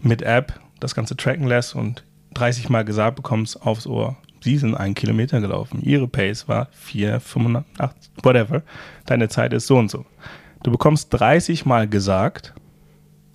mit 0.00 0.22
App 0.22 0.60
das 0.78 0.94
Ganze 0.94 1.16
tracken 1.16 1.46
lässt 1.46 1.74
und 1.74 2.04
30 2.34 2.68
Mal 2.68 2.84
gesagt 2.84 3.16
bekommst 3.16 3.60
aufs 3.62 3.86
Ohr, 3.86 4.16
Sie 4.42 4.56
sind 4.56 4.74
einen 4.74 4.94
Kilometer 4.94 5.40
gelaufen. 5.40 5.80
Ihre 5.82 6.08
Pace 6.08 6.48
war 6.48 6.68
4, 6.72 7.20
85, 7.20 8.10
whatever. 8.22 8.62
Deine 9.06 9.28
Zeit 9.28 9.52
ist 9.52 9.66
so 9.66 9.76
und 9.76 9.90
so. 9.90 10.06
Du 10.62 10.70
bekommst 10.70 11.08
30 11.10 11.66
Mal 11.66 11.88
gesagt, 11.88 12.54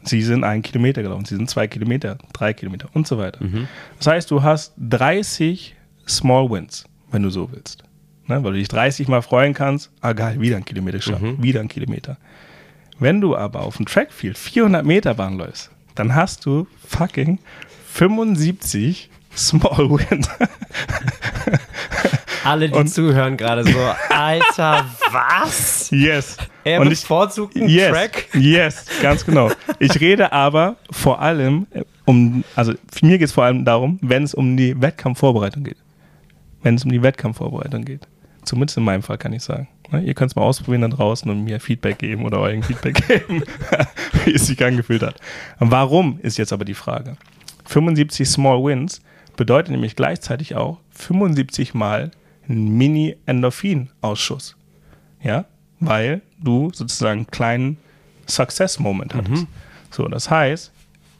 Sie 0.08 0.22
sind 0.22 0.44
einen 0.44 0.62
Kilometer 0.62 1.02
gelaufen. 1.02 1.26
Sie 1.26 1.36
sind 1.36 1.50
zwei 1.50 1.68
Kilometer, 1.68 2.18
drei 2.32 2.54
Kilometer 2.54 2.89
und 2.94 3.08
so 3.08 3.18
weiter. 3.18 3.44
Mhm. 3.44 3.68
Das 3.98 4.08
heißt, 4.08 4.32
du 4.32 4.44
hast 4.44 4.74
30 4.78 5.76
Small 6.08 6.50
Wins, 6.52 6.86
wenn 7.12 7.24
du 7.24 7.30
so 7.32 7.52
willst. 7.52 7.84
Ne? 8.28 8.44
Weil 8.44 8.54
du 8.54 8.60
dich 8.60 8.68
30 8.68 9.08
Mal 9.08 9.22
freuen 9.22 9.54
kannst, 9.54 9.91
ah 10.02 10.13
geil, 10.13 10.39
wieder 10.39 10.58
ein 10.58 10.65
Kilometer 10.65 10.98
geschafft, 10.98 11.24
mhm. 11.24 11.41
wieder 11.41 11.60
ein 11.60 11.68
Kilometer. 11.68 12.18
Wenn 13.00 13.20
du 13.20 13.36
aber 13.36 13.62
auf 13.62 13.78
dem 13.78 13.86
Trackfield 13.86 14.38
400 14.38 14.86
Meter 14.86 15.15
Bahn 15.15 15.38
läufst, 15.38 15.72
dann 15.96 16.15
hast 16.15 16.46
du 16.46 16.68
fucking 16.88 17.39
75 17.88 19.10
Small 19.36 19.89
Win. 19.89 20.26
Alle, 22.43 22.69
die 22.69 22.78
und, 22.78 22.88
zuhören, 22.88 23.38
gerade 23.38 23.63
so, 23.63 23.80
Alter, 24.10 24.86
was? 25.12 25.89
Yes. 25.89 26.38
Er 26.63 26.82
und 26.82 26.89
bevorzugt 26.89 27.56
einen 27.56 27.69
yes, 27.69 27.89
Track? 27.89 28.28
Yes, 28.36 28.86
ganz 29.02 29.26
genau. 29.26 29.52
Ich 29.80 30.00
rede 30.00 30.32
aber 30.32 30.76
vor 30.91 31.21
allem 31.21 31.65
äh, 31.71 31.84
um, 32.06 32.43
also 32.56 32.74
für 32.91 33.06
mir 33.06 33.17
geht 33.17 33.28
es 33.28 33.34
vor 33.34 33.43
allem 33.43 33.65
darum, 33.65 33.98
wenn 34.02 34.24
es 34.24 34.34
um 34.36 34.56
die 34.56 34.80
Wettkampfvorbereitung 34.80 35.63
geht. 35.63 35.78
Wenn 36.62 36.76
es 36.76 36.84
um 36.86 36.91
die 36.91 37.02
Wettkampfvorbereitung 37.02 37.84
geht. 37.84 38.08
Zumindest 38.43 38.78
in 38.78 38.84
meinem 38.84 39.02
Fall 39.02 39.17
kann 39.17 39.34
ich 39.34 39.43
sagen. 39.43 39.67
Ne, 39.91 40.02
ihr 40.02 40.13
könnt 40.13 40.32
es 40.32 40.36
mal 40.36 40.43
ausprobieren 40.43 40.82
da 40.82 40.88
draußen 40.88 41.30
und 41.30 41.43
mir 41.43 41.60
Feedback 41.60 41.98
geben 41.98 42.26
oder 42.26 42.39
euren 42.39 42.63
Feedback 42.63 43.08
geben, 43.08 43.43
wie 44.24 44.34
es 44.34 44.48
sich 44.48 44.63
angefühlt 44.63 45.02
hat. 45.02 45.19
Warum 45.60 46.19
ist 46.21 46.38
jetzt 46.38 46.54
aber 46.54 46.65
die 46.65 46.74
Frage? 46.76 47.17
75 47.65 48.28
Small 48.28 48.63
Wins 48.63 49.02
bedeutet 49.36 49.71
nämlich 49.71 49.95
gleichzeitig 49.95 50.56
auch 50.56 50.80
75 50.91 51.74
Mal 51.74 52.12
einen 52.48 52.78
Mini-Endorphin-Ausschuss. 52.78 54.56
Ja, 55.21 55.45
weil 55.80 56.21
du 56.39 56.71
sozusagen 56.74 57.19
einen 57.19 57.28
kleinen 57.28 57.78
Success-Moment 58.28 59.13
hattest. 59.15 59.43
Mhm. 59.43 59.48
So, 59.91 60.08
das 60.08 60.30
heißt, 60.30 60.71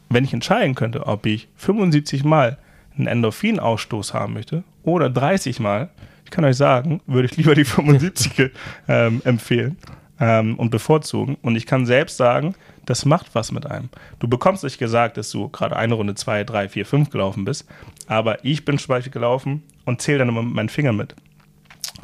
wenn 0.08 0.24
ich 0.24 0.32
entscheiden 0.32 0.74
könnte, 0.74 1.06
ob 1.06 1.26
ich 1.26 1.48
75 1.56 2.24
Mal 2.24 2.58
einen 2.96 3.06
Endorphin-Ausstoß 3.06 4.14
haben 4.14 4.34
möchte 4.34 4.64
oder 4.82 5.10
30 5.10 5.60
Mal, 5.60 5.90
ich 6.24 6.30
kann 6.30 6.44
euch 6.44 6.56
sagen, 6.56 7.00
würde 7.06 7.26
ich 7.26 7.36
lieber 7.36 7.54
die 7.54 7.64
75 7.64 8.50
ähm, 8.88 9.22
empfehlen 9.24 9.76
ähm, 10.20 10.58
und 10.58 10.70
bevorzugen. 10.70 11.36
Und 11.42 11.56
ich 11.56 11.66
kann 11.66 11.86
selbst 11.86 12.16
sagen, 12.16 12.54
das 12.84 13.04
macht 13.04 13.34
was 13.34 13.52
mit 13.52 13.66
einem. 13.66 13.88
Du 14.18 14.28
bekommst 14.28 14.64
nicht 14.64 14.78
gesagt, 14.78 15.16
dass 15.16 15.30
du 15.30 15.48
gerade 15.48 15.76
eine 15.76 15.94
Runde, 15.94 16.14
zwei, 16.14 16.44
drei, 16.44 16.68
vier, 16.68 16.86
fünf 16.86 17.10
gelaufen 17.10 17.44
bist, 17.44 17.66
aber 18.06 18.44
ich 18.44 18.64
bin 18.64 18.78
zum 18.78 18.88
Beispiel 18.88 19.12
gelaufen 19.12 19.62
und 19.84 20.00
zähle 20.02 20.18
dann 20.18 20.28
immer 20.28 20.42
mit 20.42 20.54
meinen 20.54 20.68
Fingern 20.68 20.96
mit. 20.96 21.14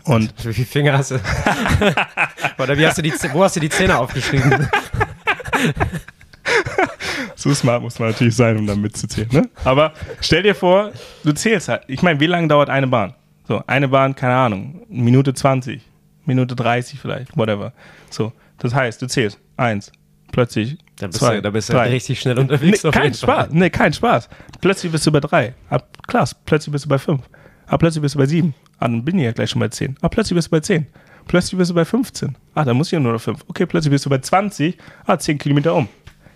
Und 0.05 0.33
Wie 0.45 0.53
viele 0.55 0.67
Finger 0.67 0.99
hast 0.99 1.13
du? 1.13 1.17
Oder 2.59 2.77
wie 2.77 2.87
hast 2.87 2.99
du 2.99 3.03
die, 3.03 3.13
wo 3.33 3.45
hast 3.45 3.57
du 3.57 3.61
die 3.61 3.69
Zähne 3.69 3.99
aufgeschrieben? 3.99 4.69
so 7.37 7.53
smart 7.55 7.83
muss 7.83 7.99
man 7.99 8.11
natürlich 8.11 8.37
sein, 8.37 8.57
um 8.57 8.67
da 8.67 8.75
mitzuzählen. 8.75 9.29
Ne? 9.33 9.49
Aber 9.65 9.93
stell 10.21 10.43
dir 10.43 10.55
vor, 10.55 10.93
du 11.25 11.33
zählst 11.33 11.69
halt. 11.69 11.83
Ich 11.87 12.03
meine, 12.03 12.21
wie 12.21 12.27
lange 12.27 12.49
dauert 12.49 12.71
eine 12.71 12.87
Bahn? 12.87 13.15
So, 13.47 13.63
eine 13.67 13.89
Bahn, 13.89 14.15
keine 14.15 14.35
Ahnung, 14.35 14.83
Minute 14.89 15.35
20, 15.35 15.83
Minute 16.25 16.55
30 16.57 16.99
vielleicht, 17.01 17.37
whatever. 17.37 17.73
So, 18.11 18.33
das 18.59 18.75
heißt, 18.75 19.03
du 19.03 19.07
zählst 19.09 19.39
eins, 19.57 19.91
plötzlich 20.31 20.79
Da 20.99 21.09
bist 21.09 21.19
zwei, 21.19 21.37
du, 21.37 21.43
da 21.43 21.51
bist 21.51 21.69
du 21.69 21.73
drei. 21.75 21.89
richtig 21.91 22.21
schnell 22.21 22.35
Nee, 22.37 22.41
unterwegs. 22.43 22.85
auf 22.85 22.95
kein. 22.95 23.13
Spaß. 23.13 23.49
Nee, 23.51 23.71
kein 23.71 23.93
Spaß. 23.93 24.29
Plötzlich 24.61 24.93
bist 24.93 25.07
du 25.07 25.13
bei 25.13 25.21
drei. 25.21 25.55
Ab, 25.71 25.89
krass, 26.13 26.35
plötzlich 26.47 26.73
bist 26.73 26.85
du 26.85 26.89
bei 26.89 26.99
fünf. 26.99 27.23
Ah, 27.67 27.77
plötzlich 27.79 28.03
bist 28.03 28.15
du 28.15 28.19
bei 28.19 28.27
sieben. 28.27 28.55
Ah, 28.79 28.89
dann 28.89 29.05
bin 29.05 29.19
ich 29.19 29.25
ja 29.25 29.33
gleich 29.33 29.51
schon 29.51 29.61
bei 29.61 29.69
zehn. 29.69 29.97
Ah, 30.03 30.09
plötzlich 30.09 30.35
bist 30.35 30.49
du 30.49 30.51
bei 30.51 30.61
zehn. 30.61 30.87
Plötzlich 31.27 31.57
bist 31.57 31.71
du 31.71 31.75
bei 31.75 31.85
15. 31.85 32.37
Ah, 32.55 32.65
dann 32.65 32.77
muss 32.77 32.89
ich 32.89 32.93
ja 32.93 32.99
nur 33.01 33.13
noch 33.13 33.21
fünf. 33.21 33.45
Okay, 33.49 33.65
plötzlich 33.65 33.93
bist 33.93 34.05
du 34.05 34.11
bei 34.11 34.19
20. 34.19 34.77
Ah, 35.07 35.17
10 35.17 35.39
Kilometer 35.39 35.73
um. 35.75 35.87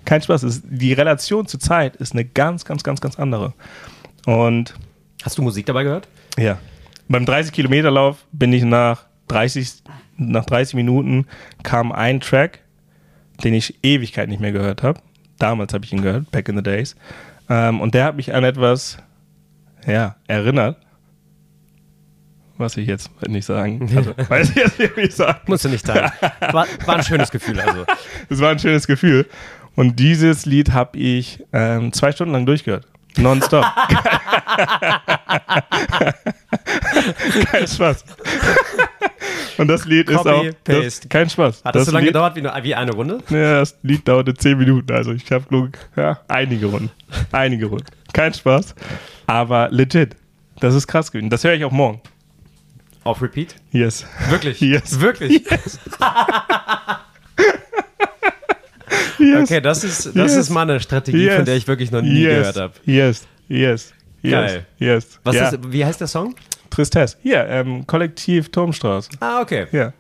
Kein 0.05 0.23
Spaß. 0.23 0.45
Es- 0.45 0.62
Die 0.65 0.93
Relation 0.93 1.47
zur 1.49 1.59
Zeit 1.59 1.97
ist 1.97 2.12
eine 2.12 2.25
ganz, 2.25 2.65
ganz, 2.65 2.85
ganz, 2.85 3.01
ganz 3.01 3.19
andere. 3.19 3.53
Und 4.27 4.75
Hast 5.25 5.37
du 5.39 5.43
Musik 5.43 5.67
dabei 5.67 5.83
gehört? 5.83 6.07
ja, 6.39 6.59
beim 7.09 7.25
30-Kilometer-Lauf 7.25 8.25
bin 8.33 8.53
ich 8.53 8.62
nach 8.62 9.07
30, 9.29 9.83
nach 10.17 10.45
30 10.45 10.75
Minuten 10.75 11.27
kam 11.65 11.91
ein 11.91 12.21
Track, 12.21 12.61
den 13.43 13.55
ich 13.55 13.79
Ewigkeit 13.83 14.29
nicht 14.29 14.41
mehr 14.41 14.53
gehört 14.53 14.83
habe. 14.85 15.01
Damals 15.39 15.75
habe 15.75 15.85
ich 15.85 15.93
ihn 15.93 16.03
gehört, 16.03 16.31
back 16.31 16.49
in 16.49 16.57
the 16.57 16.62
days. 16.62 16.95
Ähm, 17.49 17.81
und 17.81 17.95
der 17.95 18.05
hat 18.05 18.17
mich 18.17 18.33
an 18.35 18.45
etwas, 18.45 18.99
ja, 19.87 20.16
erinnert. 20.27 20.79
Was 22.59 22.77
ich 22.77 22.87
jetzt 22.87 23.11
nicht 23.29 23.44
sagen. 23.44 23.90
Also, 23.94 24.14
weiß 24.29 24.51
ich 24.51 24.57
jetzt 24.57 24.79
nicht, 24.79 24.96
wie 24.96 25.03
ich 25.03 25.14
sagen. 25.14 25.40
Musst 25.46 25.64
du 25.66 25.68
nicht 25.68 25.87
sagen. 25.87 26.11
War, 26.53 26.66
war 26.87 26.96
ein 26.96 27.03
schönes 27.03 27.31
Gefühl, 27.31 27.61
also. 27.61 27.85
Das 28.29 28.40
war 28.40 28.51
ein 28.51 28.59
schönes 28.59 28.87
Gefühl. 28.87 29.27
Und 29.75 29.99
dieses 29.99 30.46
Lied 30.46 30.72
habe 30.72 30.99
ich 30.99 31.44
ähm, 31.53 31.92
zwei 31.92 32.12
Stunden 32.12 32.33
lang 32.33 32.46
durchgehört. 32.46 32.87
Nonstop. 33.18 33.64
kein 37.51 37.66
Spaß. 37.66 38.05
Und 39.59 39.68
das 39.68 39.85
Lied 39.87 40.11
ist 40.11 40.16
Copy, 40.16 40.29
auch. 40.29 40.44
Das, 40.64 41.01
kein 41.09 41.31
Spaß. 41.31 41.64
Hat 41.64 41.75
das, 41.75 41.87
so 41.87 41.92
lange 41.92 42.05
Lied, 42.05 42.12
gedauert 42.14 42.37
wie, 42.37 42.42
nur, 42.42 42.53
wie 42.62 42.75
eine 42.75 42.92
Runde? 42.92 43.18
Ja, 43.31 43.61
das 43.61 43.77
Lied 43.83 44.07
dauerte 44.07 44.35
zehn 44.35 44.59
Minuten. 44.59 44.92
Also 44.92 45.12
ich 45.12 45.31
habe 45.33 45.70
ja, 45.96 46.20
einige 46.29 46.66
Runden. 46.66 46.90
Einige 47.33 47.66
Runden. 47.66 47.87
Kein 48.12 48.35
Spaß. 48.35 48.75
Aber 49.27 49.69
legit. 49.71 50.17
Das 50.61 50.75
ist 50.75 50.87
krass 50.87 51.12
gewesen. 51.12 51.31
Das 51.31 51.45
höre 51.45 51.55
ich 51.55 51.65
auch 51.65 51.73
morgen. 51.73 52.01
Auf 53.05 53.23
Repeat? 53.23 53.55
Yes. 53.71 54.05
Wirklich? 54.31 54.61
Yes. 54.61 55.01
Wirklich? 55.01 55.45
Yes. 55.51 55.79
Okay, 59.19 59.61
das 59.61 59.83
ist, 59.85 60.07
das 60.07 60.15
Yes. 60.15 60.37
ist 60.37 60.51
mal 60.51 60.62
eine 60.62 60.81
Strategie, 60.81 61.25
Yes. 61.25 61.37
von 61.37 61.45
der 61.45 61.57
ich 61.57 61.67
wirklich 61.67 61.91
noch 61.91 62.03
nie 62.03 62.21
yes. 62.23 62.39
gehört 62.39 62.57
habe. 62.57 62.75
Yes. 62.85 63.27
Yes. 63.49 63.93
Yes. 64.23 64.33
Geil. 64.33 64.67
Yes. 64.79 65.21
Was 65.25 65.37
ja. 65.37 65.49
ist, 65.49 65.73
wie 65.73 65.85
heißt 65.85 66.01
der 66.01 66.07
Song? 66.07 66.35
Tristesse. 66.71 67.17
Hier, 67.23 67.47
ähm, 67.47 67.87
Kollektiv 67.87 68.51
Turmstraße. 68.51 69.11
Ah, 69.21 69.41
okay. 69.41 69.67
Ja. 69.73 69.93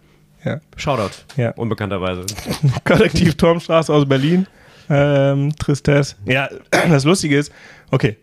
Ja. 0.44 0.60
Shoutout. 0.76 1.10
Ja. 1.36 1.50
Unbekannterweise. 1.52 2.26
Kollektiv 2.84 3.36
Turmstraße 3.36 3.92
aus 3.92 4.06
Berlin. 4.08 4.46
Ähm, 4.88 5.54
Tristesse. 5.56 6.16
Ja, 6.24 6.48
das 6.70 7.04
Lustige 7.04 7.38
ist, 7.38 7.52
okay, 7.90 8.16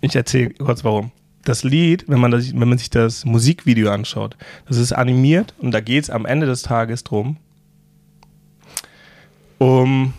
ich 0.00 0.16
erzähle 0.16 0.50
kurz 0.50 0.84
warum. 0.84 1.12
Das 1.44 1.64
Lied, 1.64 2.04
wenn 2.06 2.20
man, 2.20 2.30
das, 2.30 2.52
wenn 2.52 2.68
man 2.68 2.78
sich 2.78 2.90
das 2.90 3.24
Musikvideo 3.24 3.90
anschaut, 3.90 4.36
das 4.68 4.76
ist 4.76 4.92
animiert 4.92 5.54
und 5.58 5.70
da 5.72 5.80
geht 5.80 6.04
es 6.04 6.10
am 6.10 6.26
Ende 6.26 6.46
des 6.46 6.62
Tages 6.62 7.02
drum, 7.02 7.38
um, 9.58 10.14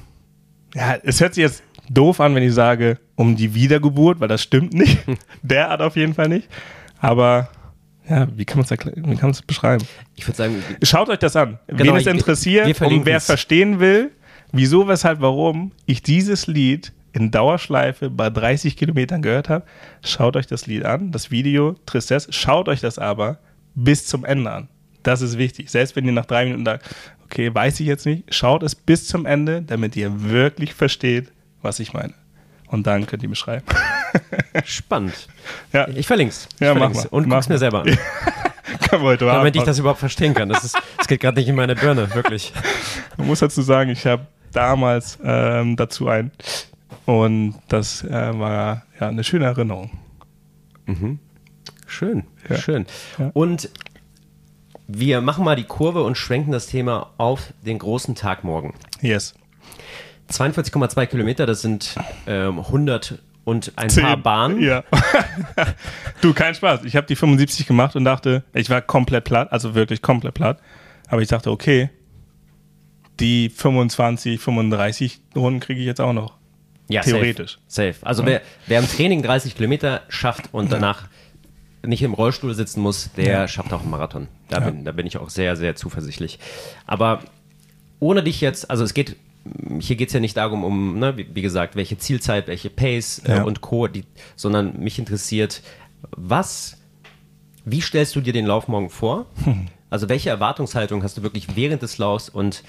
ja, 0.76 0.96
es 1.04 1.20
hört 1.20 1.34
sich 1.34 1.44
jetzt 1.44 1.63
doof 1.89 2.20
an, 2.20 2.36
wenn 2.36 2.44
ich 2.44 2.54
sage, 2.54 3.00
um 3.15 3.36
die 3.36 3.54
Wiedergeburt, 3.54 4.20
weil 4.20 4.28
das 4.28 4.41
stimmt 4.41 4.74
nicht. 4.74 5.00
Derart 5.41 5.82
auf 5.82 5.96
jeden 5.96 6.13
Fall 6.13 6.30
nicht. 6.30 6.48
Aber, 7.00 7.50
ja, 8.08 8.28
wie 8.36 8.46
kann 8.46 8.58
man 8.58 8.65
es 8.65 8.72
erklären? 8.72 8.98
Wie 8.98 9.15
kann 9.15 9.30
man 9.30 9.32
es 9.32 9.41
beschreiben? 9.41 9.86
Ich 10.15 10.28
würde 10.28 10.38
sagen, 10.38 10.63
Schaut 10.84 11.10
euch 11.10 11.20
das 11.20 11.36
an. 11.36 11.60
Genau, 11.67 11.94
Wen 11.94 11.96
es 11.98 12.08
interessiert 12.08 12.82
und 12.82 13.06
wer 13.06 13.17
es. 13.17 13.26
verstehen 13.26 13.80
will, 13.80 14.12
wieso, 14.52 14.88
weshalb, 14.88 15.22
warum 15.22 15.72
ich 15.86 16.02
dieses 16.02 16.48
Lied 16.48 16.94
in 17.13 17.32
Dauerschleife 17.32 18.10
bei 18.10 18.30
30 18.30 18.78
Kilometern 18.78 19.21
gehört 19.21 19.50
habe, 19.50 19.65
schaut 20.04 20.36
euch 20.36 20.47
das 20.47 20.65
Lied 20.67 20.86
an, 20.86 21.12
das 21.12 21.32
Video, 21.32 21.76
Tristesse, 21.86 22.32
schaut 22.32 22.69
euch 22.69 22.80
das 22.80 22.97
aber 23.00 23.39
bis 23.76 24.06
zum 24.06 24.26
Ende 24.26 24.52
an. 24.52 24.67
Das 25.04 25.21
ist 25.21 25.38
wichtig. 25.38 25.69
Selbst 25.69 25.95
wenn 25.95 26.06
ihr 26.06 26.12
nach 26.12 26.26
drei 26.26 26.45
Minuten 26.45 26.65
sagt, 26.65 26.86
okay, 27.26 27.54
weiß 27.54 27.80
ich 27.80 27.88
jetzt 27.88 28.06
nicht, 28.06 28.34
schaut 28.34 28.63
es 28.63 28.76
bis 28.76 29.08
zum 29.08 29.26
Ende, 29.26 29.62
damit 29.62 29.95
ihr 29.95 30.24
wirklich 30.30 30.74
versteht, 30.74 31.32
was 31.62 31.80
ich 31.80 31.93
meine. 31.93 32.13
Und 32.67 32.88
dann 32.88 33.06
könnt 33.06 33.24
ihr 33.24 33.30
beschreiben. 33.30 33.65
spannend. 34.65 35.28
ja, 35.74 35.88
Ich 35.89 36.08
verlink's. 36.08 36.47
Ich 36.56 36.62
Ja, 36.62 36.74
mach 36.74 36.93
mal. 36.93 37.06
Und 37.10 37.28
Mach 37.28 37.38
guck's 37.38 37.50
mir 37.50 37.58
selber 37.58 37.82
an. 37.82 37.97
Damit 38.91 39.21
ich 39.21 39.28
Abend- 39.62 39.67
das 39.67 39.80
überhaupt 39.80 40.00
verstehen 40.00 40.34
kann. 40.34 40.50
Das, 40.50 40.63
ist, 40.63 40.78
das 40.97 41.08
geht 41.08 41.19
gerade 41.19 41.39
nicht 41.39 41.50
in 41.50 41.56
meine 41.56 41.76
Birne, 41.76 42.13
wirklich. 42.13 42.54
Man 43.17 43.28
muss 43.28 43.39
dazu 43.39 43.62
sagen, 43.62 43.89
ich 43.89 44.06
habe 44.06 44.28
damals 44.54 45.17
ähm, 45.24 45.76
dazu 45.76 46.08
ein 46.08 46.32
und 47.06 47.56
das 47.68 48.04
äh, 48.04 48.10
war 48.40 48.84
ja 49.00 49.08
eine 49.10 49.24
schöne 49.24 49.46
Erinnerung. 49.46 49.92
Schön, 51.88 52.24
Ja. 52.50 52.58
schön. 52.58 52.86
Ja. 53.18 53.32
Und 53.34 53.70
wir 54.88 55.22
machen 55.22 55.46
mal 55.46 55.56
die 55.56 55.64
Kurve 55.64 56.04
und 56.04 56.18
schwenken 56.18 56.52
das 56.52 56.68
Thema 56.68 57.12
auf 57.18 57.54
den 57.66 57.80
großen 57.80 58.16
Tag 58.16 58.44
morgen. 58.44 58.74
Yes. 59.02 59.34
42,2 60.30 61.06
Kilometer, 61.08 61.46
das 61.46 61.62
sind 61.62 61.96
ähm, 62.28 62.60
100 62.60 63.20
und 63.44 63.74
ein 63.78 63.90
Zehn. 63.90 64.04
paar 64.04 64.18
Bahnen. 64.18 64.62
Ja. 64.62 64.84
du, 66.22 66.34
kein 66.34 66.56
Spaß. 66.56 66.84
Ich 66.84 66.96
habe 66.96 67.08
die 67.08 67.16
75 67.16 67.66
gemacht 67.68 67.96
und 67.96 68.04
dachte, 68.06 68.44
ich 68.54 68.70
war 68.70 68.82
komplett 68.82 69.24
platt, 69.26 69.52
also 69.52 69.76
wirklich 69.76 70.02
komplett 70.02 70.34
platt. 70.34 70.60
Aber 71.08 71.22
ich 71.22 71.28
dachte, 71.30 71.52
okay, 71.52 71.90
die 73.20 73.50
25, 73.50 74.40
35 74.40 75.22
Runden 75.36 75.60
kriege 75.60 75.80
ich 75.80 75.86
jetzt 75.86 76.02
auch 76.02 76.14
noch. 76.14 76.38
Ja, 76.92 77.02
Theoretisch. 77.02 77.58
Safe. 77.68 77.94
safe. 77.94 78.06
Also 78.06 78.26
wer, 78.26 78.42
wer 78.68 78.80
im 78.80 78.88
Training 78.88 79.24
30 79.24 79.56
Kilometer 79.56 80.02
schafft 80.10 80.50
und 80.54 80.72
danach 80.72 81.08
nicht 81.86 82.04
im 82.04 82.14
Rollstuhl 82.14 82.54
sitzen 82.54 82.82
muss, 82.82 83.10
der 83.18 83.26
Ja. 83.26 83.48
schafft 83.48 83.74
auch 83.74 83.82
einen 83.82 83.90
Marathon. 83.90 84.28
Da, 84.50 84.60
Ja. 84.60 84.70
bin, 84.70 84.86
da 84.86 84.92
bin 84.92 85.08
ich 85.08 85.18
auch 85.18 85.30
sehr, 85.30 85.56
sehr 85.56 85.76
zuversichtlich. 85.76 86.38
Aber 86.86 87.22
ohne 88.00 88.22
dich 88.24 88.42
jetzt, 88.42 88.70
also 88.70 88.84
es 88.84 88.94
geht, 88.94 89.16
hier 89.80 89.96
geht 89.96 90.10
es 90.10 90.14
ja 90.14 90.20
nicht 90.20 90.38
darum, 90.38 90.64
um, 90.64 91.00
ne, 91.00 91.18
wie, 91.18 91.28
wie 91.34 91.42
gesagt, 91.42 91.76
welche 91.76 91.98
Zielzeit, 91.98 92.48
welche 92.48 92.70
Pace 92.70 93.20
äh, 93.26 93.38
Ja. 93.38 93.44
und 93.44 93.62
Co., 93.62 93.88
die, 93.88 94.04
sondern 94.36 94.80
mich 94.80 95.00
interessiert, 95.00 95.62
was, 96.12 96.78
wie 97.66 97.82
stellst 97.82 98.16
du 98.16 98.22
dir 98.22 98.34
den 98.34 98.46
Lauf 98.46 98.68
morgen 98.68 98.90
vor? 98.90 99.26
Also 99.90 100.08
welche 100.10 100.30
Erwartungshaltung 100.30 101.04
hast 101.04 101.18
du 101.18 101.24
wirklich 101.24 101.56
während 101.56 101.82
des 101.82 101.98
Laufs 101.98 102.30
und 102.30 102.64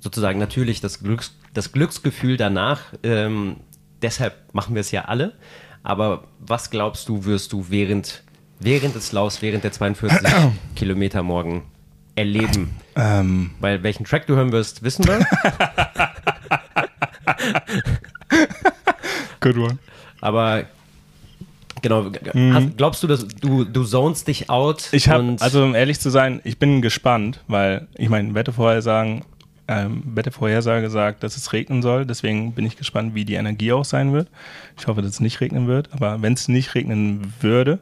sozusagen 0.00 0.38
natürlich 0.38 0.80
das, 0.80 1.00
Glücks, 1.00 1.36
das 1.54 1.72
Glücksgefühl 1.72 2.36
danach. 2.36 2.80
Ähm, 3.02 3.56
deshalb 4.02 4.34
machen 4.52 4.74
wir 4.74 4.80
es 4.80 4.90
ja 4.90 5.04
alle. 5.04 5.34
Aber 5.82 6.24
was 6.38 6.70
glaubst 6.70 7.08
du, 7.08 7.24
wirst 7.24 7.52
du 7.52 7.66
während, 7.68 8.22
während 8.58 8.94
des 8.94 9.12
Laufs, 9.12 9.40
während 9.42 9.64
der 9.64 9.72
42 9.72 10.18
Kilometer 10.76 11.22
morgen 11.22 11.64
erleben? 12.16 12.76
Ähm, 12.96 13.52
Weil 13.60 13.82
welchen 13.82 14.04
Track 14.04 14.26
du 14.26 14.34
hören 14.34 14.52
wirst, 14.52 14.82
wissen 14.82 15.06
wir. 15.06 15.20
good 19.40 19.56
one. 19.56 19.78
Aber 20.20 20.64
genau, 21.80 22.10
hast, 22.52 22.76
glaubst 22.76 23.02
du, 23.02 23.06
dass 23.06 23.26
du, 23.26 23.64
du 23.64 23.84
zonest 23.84 24.28
dich 24.28 24.50
out? 24.50 24.88
Ich 24.92 25.08
habe, 25.08 25.36
also 25.40 25.64
um 25.64 25.74
ehrlich 25.74 25.98
zu 25.98 26.10
sein, 26.10 26.40
ich 26.44 26.58
bin 26.58 26.82
gespannt, 26.82 27.40
weil 27.48 27.88
ich 27.96 28.10
meine, 28.10 28.34
Wettervorhersagen, 28.34 29.24
ähm, 29.70 30.02
Wettervorhersage 30.04 30.90
sagt, 30.90 31.22
dass 31.22 31.36
es 31.36 31.52
regnen 31.52 31.80
soll. 31.80 32.04
Deswegen 32.04 32.54
bin 32.54 32.66
ich 32.66 32.76
gespannt, 32.76 33.14
wie 33.14 33.24
die 33.24 33.34
Energie 33.34 33.72
auch 33.72 33.84
sein 33.84 34.12
wird. 34.12 34.28
Ich 34.76 34.88
hoffe, 34.88 35.00
dass 35.00 35.12
es 35.12 35.20
nicht 35.20 35.40
regnen 35.40 35.68
wird. 35.68 35.92
Aber 35.92 36.20
wenn 36.22 36.32
es 36.32 36.48
nicht 36.48 36.74
regnen 36.74 37.32
würde, 37.40 37.78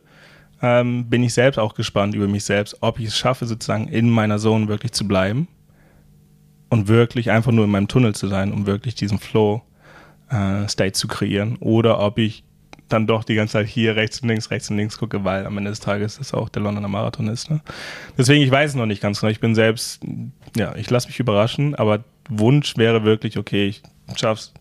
ähm, 0.60 1.08
bin 1.08 1.22
ich 1.22 1.32
selbst 1.32 1.58
auch 1.58 1.74
gespannt 1.74 2.14
über 2.14 2.28
mich 2.28 2.44
selbst, 2.44 2.76
ob 2.82 3.00
ich 3.00 3.06
es 3.06 3.16
schaffe, 3.16 3.46
sozusagen 3.46 3.88
in 3.88 4.10
meiner 4.10 4.36
Zone 4.36 4.68
wirklich 4.68 4.92
zu 4.92 5.08
bleiben 5.08 5.48
und 6.68 6.88
wirklich 6.88 7.30
einfach 7.30 7.52
nur 7.52 7.64
in 7.64 7.70
meinem 7.70 7.88
Tunnel 7.88 8.14
zu 8.14 8.28
sein, 8.28 8.52
um 8.52 8.66
wirklich 8.66 8.94
diesen 8.94 9.18
Flow 9.18 9.62
äh, 10.28 10.68
State 10.68 10.92
zu 10.92 11.08
kreieren. 11.08 11.56
Oder 11.56 12.00
ob 12.00 12.18
ich 12.18 12.44
dann 12.88 13.06
doch 13.06 13.24
die 13.24 13.34
ganze 13.34 13.52
Zeit 13.52 13.66
hier 13.66 13.96
rechts 13.96 14.20
und 14.20 14.28
links, 14.28 14.50
rechts 14.50 14.70
und 14.70 14.76
links 14.76 14.98
gucke, 14.98 15.24
weil 15.24 15.46
am 15.46 15.58
Ende 15.58 15.70
des 15.70 15.80
Tages 15.80 16.18
das 16.18 16.34
auch 16.34 16.48
der 16.48 16.62
Londoner 16.62 16.88
Marathon 16.88 17.28
ist. 17.28 17.50
Ne? 17.50 17.60
Deswegen, 18.16 18.42
ich 18.42 18.50
weiß 18.50 18.70
es 18.70 18.76
noch 18.76 18.86
nicht 18.86 19.02
ganz 19.02 19.20
genau. 19.20 19.30
Ich 19.30 19.40
bin 19.40 19.54
selbst, 19.54 20.00
ja, 20.56 20.74
ich 20.76 20.88
lasse 20.90 21.08
mich 21.08 21.20
überraschen, 21.20 21.74
aber 21.74 22.04
Wunsch 22.28 22.76
wäre 22.76 23.04
wirklich, 23.04 23.38
okay, 23.38 23.66
ich 23.68 23.82
schaff's 24.16 24.52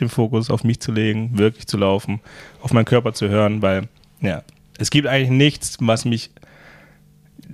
den 0.00 0.08
Fokus 0.08 0.50
auf 0.50 0.64
mich 0.64 0.80
zu 0.80 0.92
legen, 0.92 1.38
wirklich 1.38 1.66
zu 1.66 1.76
laufen, 1.76 2.20
auf 2.60 2.72
meinen 2.72 2.84
Körper 2.84 3.12
zu 3.12 3.28
hören, 3.28 3.62
weil, 3.62 3.88
ja, 4.20 4.42
es 4.78 4.90
gibt 4.90 5.06
eigentlich 5.06 5.30
nichts, 5.30 5.76
was 5.80 6.04
mich. 6.04 6.30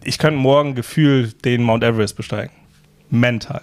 Ich 0.03 0.19
könnte 0.19 0.39
morgen 0.39 0.75
gefühlt 0.75 1.45
den 1.45 1.63
Mount 1.63 1.85
Everest 1.85 2.17
besteigen. 2.17 2.53
Mental. 3.11 3.63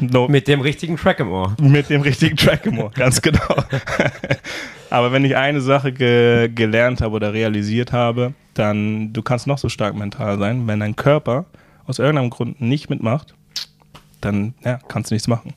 No. 0.00 0.28
Mit 0.28 0.48
dem 0.48 0.60
richtigen 0.60 0.96
Track 0.96 1.20
im 1.20 1.30
Ohr. 1.30 1.56
Mit 1.60 1.88
dem 1.88 2.02
richtigen 2.02 2.36
Track 2.36 2.66
im 2.66 2.78
Ohr, 2.78 2.90
ganz 2.90 3.22
genau. 3.22 3.64
Aber 4.90 5.12
wenn 5.12 5.24
ich 5.24 5.36
eine 5.36 5.60
Sache 5.60 5.92
ge 5.92 6.48
gelernt 6.54 7.00
habe 7.00 7.14
oder 7.14 7.32
realisiert 7.32 7.92
habe, 7.92 8.34
dann 8.54 9.12
du 9.12 9.22
kannst 9.22 9.46
noch 9.46 9.58
so 9.58 9.68
stark 9.68 9.94
mental 9.94 10.38
sein, 10.38 10.66
wenn 10.66 10.80
dein 10.80 10.96
Körper 10.96 11.46
aus 11.86 11.98
irgendeinem 11.98 12.30
Grund 12.30 12.60
nicht 12.60 12.90
mitmacht, 12.90 13.34
dann 14.20 14.54
ja, 14.64 14.78
kannst 14.88 15.10
du 15.10 15.14
nichts 15.14 15.28
machen. 15.28 15.54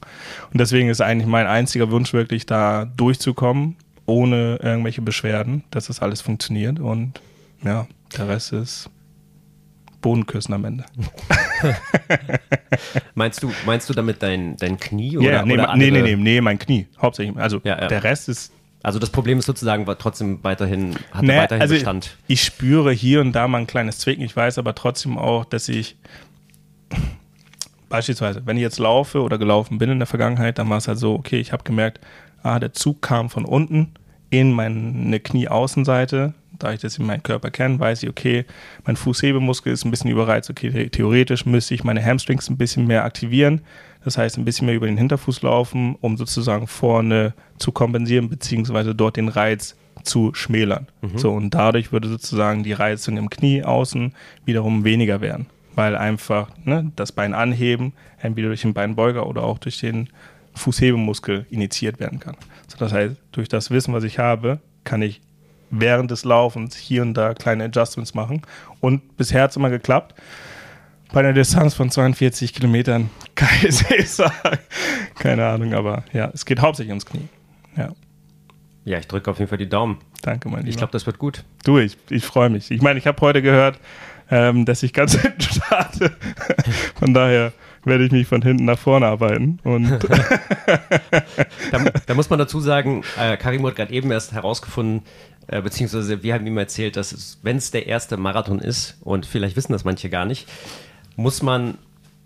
Und 0.51 0.59
deswegen 0.59 0.89
ist 0.89 1.01
eigentlich 1.01 1.27
mein 1.27 1.47
einziger 1.47 1.91
Wunsch 1.91 2.13
wirklich 2.13 2.45
da 2.45 2.85
durchzukommen, 2.85 3.75
ohne 4.05 4.59
irgendwelche 4.61 5.01
Beschwerden, 5.01 5.63
dass 5.71 5.87
das 5.87 6.01
alles 6.01 6.21
funktioniert 6.21 6.79
und 6.79 7.21
ja, 7.63 7.87
der 8.17 8.27
Rest 8.29 8.53
ist 8.53 8.89
Bodenküssen 10.01 10.53
am 10.53 10.65
Ende. 10.65 10.85
meinst, 13.15 13.43
du, 13.43 13.51
meinst 13.65 13.89
du 13.89 13.93
damit 13.93 14.21
dein, 14.23 14.55
dein 14.57 14.79
Knie? 14.79 15.17
Oder, 15.17 15.27
yeah, 15.27 15.45
nee, 15.45 15.53
oder 15.53 15.75
nee, 15.75 15.91
nee, 15.91 16.01
nee, 16.01 16.15
nee, 16.15 16.41
mein 16.41 16.57
Knie. 16.57 16.87
Hauptsächlich. 17.01 17.37
Also 17.37 17.61
ja, 17.63 17.79
ja. 17.79 17.87
der 17.87 18.03
Rest 18.03 18.29
ist. 18.29 18.53
Also 18.81 18.97
das 18.97 19.09
Problem 19.09 19.39
ist 19.39 19.45
sozusagen 19.45 19.87
war 19.87 19.97
trotzdem 19.97 20.39
weiterhin, 20.41 20.95
hat 21.11 21.23
nee, 21.23 21.37
weiterhin 21.37 21.61
also 21.61 21.73
Bestand. 21.73 22.17
Ich, 22.27 22.39
ich 22.39 22.43
spüre 22.45 22.93
hier 22.93 23.19
und 23.19 23.33
da 23.33 23.47
mal 23.47 23.57
ein 23.57 23.67
kleines 23.67 23.99
Zwicken. 23.99 24.23
Ich 24.23 24.35
weiß 24.35 24.57
aber 24.57 24.73
trotzdem 24.73 25.17
auch, 25.17 25.43
dass 25.43 25.67
ich 25.67 25.97
beispielsweise, 27.89 28.45
wenn 28.45 28.55
ich 28.55 28.63
jetzt 28.63 28.79
laufe 28.79 29.21
oder 29.21 29.37
gelaufen 29.37 29.79
bin 29.79 29.89
in 29.89 29.99
der 29.99 30.07
Vergangenheit, 30.07 30.59
dann 30.59 30.69
war 30.69 30.77
es 30.77 30.87
halt 30.87 30.97
so, 30.97 31.13
okay, 31.13 31.39
ich 31.39 31.51
habe 31.51 31.63
gemerkt, 31.63 31.99
ah, 32.41 32.57
der 32.59 32.71
Zug 32.71 33.01
kam 33.01 33.29
von 33.29 33.43
unten 33.43 33.91
in 34.29 34.53
meine 34.53 35.19
Knieaußenseite, 35.19 36.33
da 36.59 36.73
ich 36.73 36.81
das 36.81 36.97
in 36.97 37.05
meinem 37.05 37.23
Körper 37.23 37.49
kenne, 37.51 37.79
weiß 37.79 38.03
ich, 38.03 38.09
okay, 38.09 38.45
mein 38.85 38.95
Fußhebemuskel 38.95 39.73
ist 39.73 39.85
ein 39.85 39.91
bisschen 39.91 40.11
überreizt. 40.11 40.49
Okay, 40.49 40.89
theoretisch 40.89 41.45
müsste 41.45 41.73
ich 41.73 41.83
meine 41.83 42.03
Hamstrings 42.03 42.49
ein 42.49 42.57
bisschen 42.57 42.85
mehr 42.85 43.03
aktivieren. 43.05 43.61
Das 44.03 44.17
heißt, 44.17 44.37
ein 44.37 44.45
bisschen 44.45 44.65
mehr 44.67 44.75
über 44.75 44.87
den 44.87 44.97
Hinterfuß 44.97 45.41
laufen, 45.41 45.95
um 45.99 46.17
sozusagen 46.17 46.67
vorne 46.67 47.33
zu 47.57 47.71
kompensieren, 47.71 48.29
beziehungsweise 48.29 48.95
dort 48.95 49.17
den 49.17 49.27
Reiz 49.27 49.75
zu 50.03 50.33
schmälern. 50.33 50.87
Mhm. 51.01 51.17
So, 51.17 51.31
und 51.31 51.53
dadurch 51.53 51.91
würde 51.91 52.07
sozusagen 52.07 52.63
die 52.63 52.73
Reizung 52.73 53.17
im 53.17 53.29
Knie 53.29 53.63
außen 53.63 54.13
wiederum 54.45 54.83
weniger 54.85 55.21
werden, 55.21 55.47
weil 55.75 55.95
einfach 55.95 56.49
ne, 56.63 56.91
das 56.95 57.11
Bein 57.11 57.33
anheben, 57.33 57.93
entweder 58.19 58.47
durch 58.47 58.61
den 58.61 58.73
Beinbeuger 58.73 59.27
oder 59.27 59.43
auch 59.43 59.57
durch 59.57 59.79
den 59.79 60.09
Fußhebemuskel 60.55 61.45
initiiert 61.49 61.99
werden 61.99 62.19
kann. 62.19 62.35
So, 62.67 62.77
das 62.77 62.93
heißt, 62.93 63.15
durch 63.31 63.49
das 63.49 63.71
Wissen, 63.71 63.93
was 63.93 64.03
ich 64.03 64.19
habe, 64.19 64.59
kann 64.83 65.01
ich 65.01 65.21
während 65.71 66.11
des 66.11 66.25
Laufens 66.25 66.75
hier 66.75 67.01
und 67.01 67.13
da 67.13 67.33
kleine 67.33 67.65
Adjustments 67.65 68.13
machen. 68.13 68.41
Und 68.79 69.17
bisher 69.17 69.43
hat 69.43 69.51
es 69.51 69.57
immer 69.57 69.69
geklappt. 69.69 70.15
Bei 71.11 71.21
einer 71.21 71.33
Distanz 71.33 71.73
von 71.73 71.89
42 71.89 72.53
Kilometern 72.53 73.09
kann 73.35 73.49
ich 73.63 74.11
sagen. 74.11 74.59
Keine 75.17 75.45
Ahnung, 75.45 75.73
aber 75.73 76.03
ja, 76.13 76.29
es 76.33 76.45
geht 76.45 76.61
hauptsächlich 76.61 76.91
ums 76.91 77.05
Knie. 77.05 77.27
Ja. 77.75 77.89
Ja, 78.85 78.97
ich 78.97 79.07
drücke 79.07 79.29
auf 79.29 79.39
jeden 79.39 79.49
Fall 79.49 79.57
die 79.57 79.69
Daumen. 79.69 79.99
Danke, 80.21 80.49
mein 80.49 80.59
Lieber. 80.59 80.69
Ich 80.69 80.77
glaube, 80.77 80.91
das 80.91 81.05
wird 81.05 81.19
gut. 81.19 81.43
Du, 81.63 81.77
ich, 81.77 81.97
ich 82.09 82.25
freue 82.25 82.49
mich. 82.49 82.71
Ich 82.71 82.81
meine, 82.81 82.97
ich 82.97 83.07
habe 83.07 83.19
heute 83.21 83.41
gehört, 83.41 83.79
ähm, 84.31 84.65
dass 84.65 84.83
ich 84.83 84.93
ganz 84.93 85.13
hinten 85.21 85.41
starte. 85.41 86.11
Von 86.95 87.13
daher 87.13 87.53
werde 87.83 88.05
ich 88.05 88.11
mich 88.11 88.27
von 88.27 88.41
hinten 88.41 88.65
nach 88.65 88.79
vorne 88.79 89.07
arbeiten. 89.07 89.59
Und 89.63 89.89
da, 91.71 91.79
da, 92.05 92.13
muss 92.13 92.29
man 92.29 92.39
dazu 92.39 92.59
sagen, 92.59 93.03
äh, 93.17 93.37
Karim 93.37 93.65
hat 93.65 93.75
gerade 93.75 93.93
eben 93.93 94.11
erst 94.11 94.33
herausgefunden, 94.33 95.03
äh, 95.51 95.61
beziehungsweise 95.61 96.21
wir 96.21 96.33
haben 96.33 96.45
ihm 96.45 96.57
erzählt, 96.57 96.95
dass 96.95 97.39
wenn 97.41 97.57
es 97.57 97.71
der 97.71 97.87
erste 97.87 98.17
Marathon 98.17 98.59
ist, 98.59 98.97
und 99.01 99.25
vielleicht 99.25 99.55
wissen 99.55 99.71
das 99.71 99.83
manche 99.83 100.09
gar 100.09 100.25
nicht, 100.25 100.47
muss 101.15 101.41
man, 101.41 101.77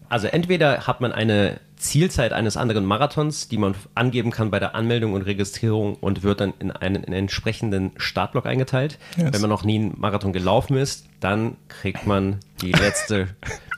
also 0.09 0.27
entweder 0.27 0.87
hat 0.87 0.99
man 0.99 1.13
eine 1.13 1.59
Zielzeit 1.77 2.33
eines 2.33 2.57
anderen 2.57 2.85
Marathons, 2.85 3.47
die 3.47 3.57
man 3.57 3.75
angeben 3.95 4.31
kann 4.31 4.51
bei 4.51 4.59
der 4.59 4.75
Anmeldung 4.75 5.13
und 5.13 5.21
Registrierung 5.23 5.95
und 5.95 6.23
wird 6.23 6.41
dann 6.41 6.53
in 6.59 6.71
einen, 6.71 6.95
in 6.97 7.05
einen 7.05 7.13
entsprechenden 7.13 7.91
Startblock 7.95 8.45
eingeteilt. 8.45 8.99
Yes. 9.17 9.33
Wenn 9.33 9.41
man 9.41 9.49
noch 9.49 9.63
nie 9.63 9.75
einen 9.75 9.99
Marathon 9.99 10.33
gelaufen 10.33 10.77
ist, 10.77 11.05
dann 11.19 11.55
kriegt 11.69 12.05
man 12.05 12.39
die 12.61 12.71
letzte, 12.71 13.29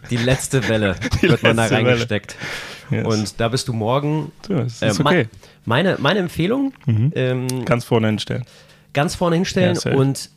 die 0.09 0.17
letzte 0.17 0.67
Welle, 0.67 0.95
die 1.21 1.29
wird 1.29 1.43
man 1.43 1.57
da 1.57 1.67
reingesteckt. 1.67 2.35
Yes. 2.89 3.05
Und 3.05 3.39
da 3.39 3.47
bist 3.47 3.67
du 3.67 3.73
morgen. 3.73 4.31
Ja, 4.49 4.61
ist 4.61 4.81
äh, 4.81 4.91
okay. 4.99 5.27
meine, 5.65 5.97
meine 5.99 6.19
Empfehlung. 6.19 6.73
Mhm. 6.85 7.11
Ähm, 7.15 7.65
Ganz 7.65 7.85
vorne 7.85 8.07
hinstellen 8.07 8.45
ganz 8.95 9.13
vorne 9.13 9.35
hinstellen 9.35 9.77
ja, 9.83 9.93
und 9.93 10.31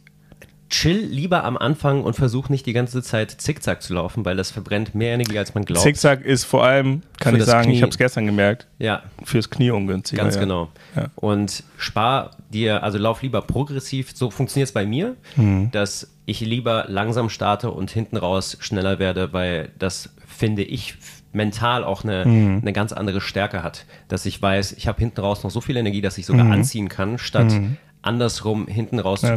chill 0.71 0.99
lieber 0.99 1.45
am 1.45 1.57
Anfang 1.57 2.03
und 2.03 2.15
versuch 2.15 2.49
nicht 2.49 2.67
die 2.67 2.73
ganze 2.73 3.03
Zeit 3.03 3.31
Zickzack 3.31 3.83
zu 3.83 3.95
laufen, 3.95 4.25
weil 4.25 4.37
das 4.37 4.51
verbrennt 4.51 4.95
mehr 4.95 5.15
Energie, 5.15 5.39
als 5.39 5.55
man 5.55 5.65
glaubt. 5.65 5.83
Zickzack 5.83 6.25
ist 6.25 6.45
vor 6.45 6.65
allem, 6.65 7.03
kann 7.19 7.35
Für 7.35 7.41
ich 7.41 7.47
sagen, 7.47 7.69
Knie. 7.69 7.77
ich 7.77 7.83
habe 7.83 7.91
es 7.91 7.99
gestern 7.99 8.27
gemerkt, 8.27 8.67
ja. 8.79 9.03
fürs 9.25 9.49
Knie 9.49 9.71
ungünstiger. 9.71 10.23
Ganz 10.23 10.35
ja. 10.35 10.43
genau. 10.43 10.69
Ja. 10.95 11.07
Und 11.17 11.63
spar 11.79 12.33
dir, 12.51 12.83
also 12.83 12.99
lauf 12.99 13.23
lieber 13.23 13.41
progressiv. 13.43 14.11
So 14.15 14.31
funktioniert 14.31 14.69
es 14.69 14.75
bei 14.75 14.85
mir, 14.85 15.17
mhm. 15.37 15.71
dass 15.71 16.11
ich 16.27 16.41
lieber 16.41 16.85
langsam 16.89 17.31
starte 17.31 17.71
und 17.71 17.91
hinten 17.91 18.19
raus 18.19 18.59
schneller 18.61 18.99
werde, 18.99 19.33
weil 19.33 19.71
das 19.79 20.11
finde 20.27 20.63
ich 20.63 20.97
mental 21.33 21.85
auch 21.85 22.05
eine, 22.05 22.25
mhm. 22.27 22.59
eine 22.61 22.73
ganz 22.73 22.93
andere 22.93 23.21
Stärke 23.21 23.63
hat. 23.63 23.87
Dass 24.09 24.27
ich 24.27 24.41
weiß, 24.41 24.73
ich 24.73 24.87
habe 24.87 24.99
hinten 24.99 25.21
raus 25.21 25.45
noch 25.45 25.51
so 25.51 25.61
viel 25.61 25.77
Energie, 25.77 26.01
dass 26.03 26.19
ich 26.19 26.27
sogar 26.27 26.45
mhm. 26.45 26.53
anziehen 26.53 26.89
kann, 26.89 27.17
statt 27.17 27.53
mhm 27.53 27.79
andersrum 28.03 28.67
hinten 28.67 28.99
raus 28.99 29.23
ja. 29.23 29.37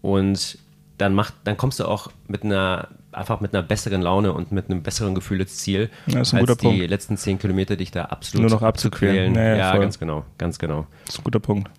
Und 0.00 0.58
dann 0.98 1.14
macht, 1.14 1.34
dann 1.44 1.56
kommst 1.56 1.80
du 1.80 1.86
auch 1.86 2.10
mit 2.26 2.44
einer 2.44 2.88
einfach 3.12 3.40
mit 3.40 3.54
einer 3.54 3.62
besseren 3.62 4.02
Laune 4.02 4.32
und 4.32 4.52
mit 4.52 4.70
einem 4.70 4.82
besseren 4.82 5.14
Gefühl 5.14 5.40
ins 5.40 5.56
Ziel, 5.56 5.90
ja, 6.06 6.18
als 6.18 6.30
die 6.30 6.54
Punkt. 6.54 6.88
letzten 6.88 7.16
zehn 7.16 7.38
Kilometer 7.38 7.76
dich 7.76 7.90
da 7.90 8.04
absolut 8.06 8.48
nur 8.48 8.58
noch 8.58 8.62
abzuquälen. 8.62 9.34
Ja, 9.34 9.56
ja, 9.56 9.76
ganz 9.76 9.98
genau, 9.98 10.24
ganz 10.36 10.58
genau. 10.58 10.86
Das 11.06 11.14
ist 11.14 11.20
ein 11.20 11.24
guter 11.24 11.40
Punkt. 11.40 11.70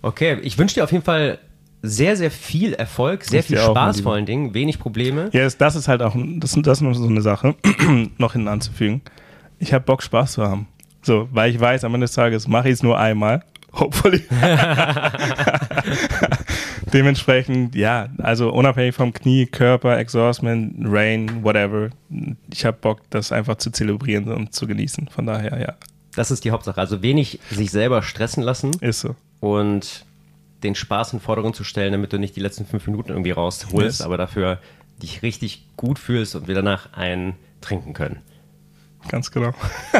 Okay, 0.00 0.38
ich 0.42 0.56
wünsche 0.56 0.76
dir 0.76 0.84
auf 0.84 0.92
jeden 0.92 1.04
Fall 1.04 1.38
sehr, 1.82 2.16
sehr 2.16 2.30
viel 2.30 2.72
Erfolg, 2.74 3.24
sehr 3.24 3.42
viel 3.42 3.58
Spaß 3.58 4.00
vor 4.00 4.14
allen 4.14 4.26
Dingen, 4.26 4.54
wenig 4.54 4.78
Probleme. 4.78 5.30
Ja, 5.32 5.48
das 5.48 5.76
ist 5.76 5.88
halt 5.88 6.02
auch, 6.02 6.14
das, 6.16 6.56
das 6.62 6.78
ist 6.78 6.82
noch 6.82 6.94
so 6.94 7.06
eine 7.06 7.20
Sache, 7.20 7.54
noch 8.18 8.32
hinten 8.32 8.48
anzufügen. 8.48 9.02
Ich 9.58 9.72
habe 9.72 9.84
Bock, 9.84 10.02
Spaß 10.02 10.32
zu 10.32 10.42
haben. 10.42 10.68
So, 11.02 11.28
weil 11.32 11.50
ich 11.50 11.60
weiß, 11.60 11.84
am 11.84 11.94
Ende 11.94 12.04
des 12.04 12.14
Tages 12.14 12.48
mache 12.48 12.68
ich 12.68 12.74
es 12.74 12.82
nur 12.82 12.98
einmal 12.98 13.42
hopefully. 13.72 14.22
Dementsprechend, 16.92 17.74
ja, 17.74 18.08
also 18.18 18.50
unabhängig 18.50 18.94
vom 18.94 19.12
Knie, 19.12 19.46
Körper, 19.46 19.98
Exhaustment, 19.98 20.76
Rain, 20.84 21.42
whatever, 21.44 21.90
ich 22.52 22.64
habe 22.64 22.78
Bock, 22.80 23.02
das 23.10 23.30
einfach 23.32 23.56
zu 23.56 23.70
zelebrieren 23.70 24.32
und 24.32 24.54
zu 24.54 24.66
genießen. 24.66 25.08
Von 25.08 25.26
daher, 25.26 25.60
ja. 25.60 25.74
Das 26.14 26.30
ist 26.30 26.44
die 26.44 26.50
Hauptsache. 26.50 26.80
Also 26.80 27.02
wenig 27.02 27.40
sich 27.50 27.70
selber 27.70 28.02
stressen 28.02 28.42
lassen. 28.42 28.70
Ist 28.80 29.00
so. 29.00 29.14
Und 29.40 30.06
den 30.62 30.74
Spaß 30.74 31.12
in 31.12 31.20
Vordergrund 31.20 31.54
zu 31.54 31.64
stellen, 31.64 31.92
damit 31.92 32.12
du 32.12 32.18
nicht 32.18 32.34
die 32.36 32.40
letzten 32.40 32.66
fünf 32.66 32.86
Minuten 32.86 33.10
irgendwie 33.10 33.30
rausholst, 33.30 34.00
yes. 34.00 34.00
aber 34.00 34.16
dafür 34.16 34.58
dich 35.00 35.22
richtig 35.22 35.66
gut 35.76 35.98
fühlst 35.98 36.34
und 36.34 36.48
wir 36.48 36.54
danach 36.54 36.92
einen 36.92 37.34
trinken 37.60 37.92
können. 37.92 38.22
Ganz 39.08 39.30
genau. 39.30 39.52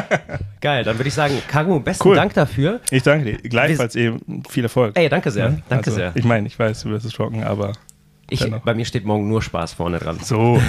Geil, 0.61 0.83
dann 0.83 0.97
würde 0.97 1.07
ich 1.07 1.13
sagen, 1.13 1.41
Karu, 1.47 1.79
besten 1.79 2.07
cool. 2.07 2.15
Dank 2.15 2.33
dafür. 2.33 2.79
Ich 2.91 3.03
danke 3.03 3.25
dir. 3.25 3.49
Gleichfalls 3.49 3.95
eben 3.95 4.43
viel 4.49 4.63
Erfolg. 4.63 4.97
Ey, 4.97 5.09
danke 5.09 5.31
sehr. 5.31 5.49
Ja? 5.49 5.57
Danke 5.69 5.87
also, 5.87 5.97
sehr. 5.97 6.11
Ich 6.15 6.25
meine, 6.25 6.47
ich 6.47 6.57
weiß, 6.57 6.83
du 6.83 6.89
wirst 6.89 7.05
es 7.05 7.19
rocken, 7.19 7.43
aber. 7.43 7.73
Ich, 8.29 8.47
bei 8.63 8.75
mir 8.75 8.85
steht 8.85 9.05
morgen 9.05 9.27
nur 9.27 9.41
Spaß 9.41 9.73
vorne 9.73 9.97
dran. 9.97 10.19
So. 10.19 10.61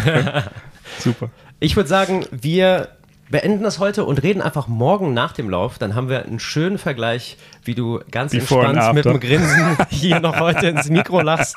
Super. 0.98 1.29
Ich 1.59 1.76
würde 1.76 1.88
sagen, 1.88 2.24
wir 2.31 2.88
beenden 3.30 3.62
das 3.62 3.78
heute 3.78 4.04
und 4.04 4.22
reden 4.22 4.42
einfach 4.42 4.68
morgen 4.68 5.14
nach 5.14 5.32
dem 5.32 5.48
Lauf. 5.48 5.78
Dann 5.78 5.94
haben 5.94 6.08
wir 6.08 6.24
einen 6.24 6.40
schönen 6.40 6.78
Vergleich, 6.78 7.36
wie 7.64 7.74
du 7.74 8.00
ganz 8.10 8.32
Before 8.32 8.66
entspannt 8.66 8.94
mit 8.94 9.06
einem 9.06 9.20
Grinsen 9.20 9.76
hier 9.90 10.20
noch 10.20 10.38
heute 10.40 10.66
ins 10.66 10.88
Mikro 10.88 11.20
lachst 11.20 11.56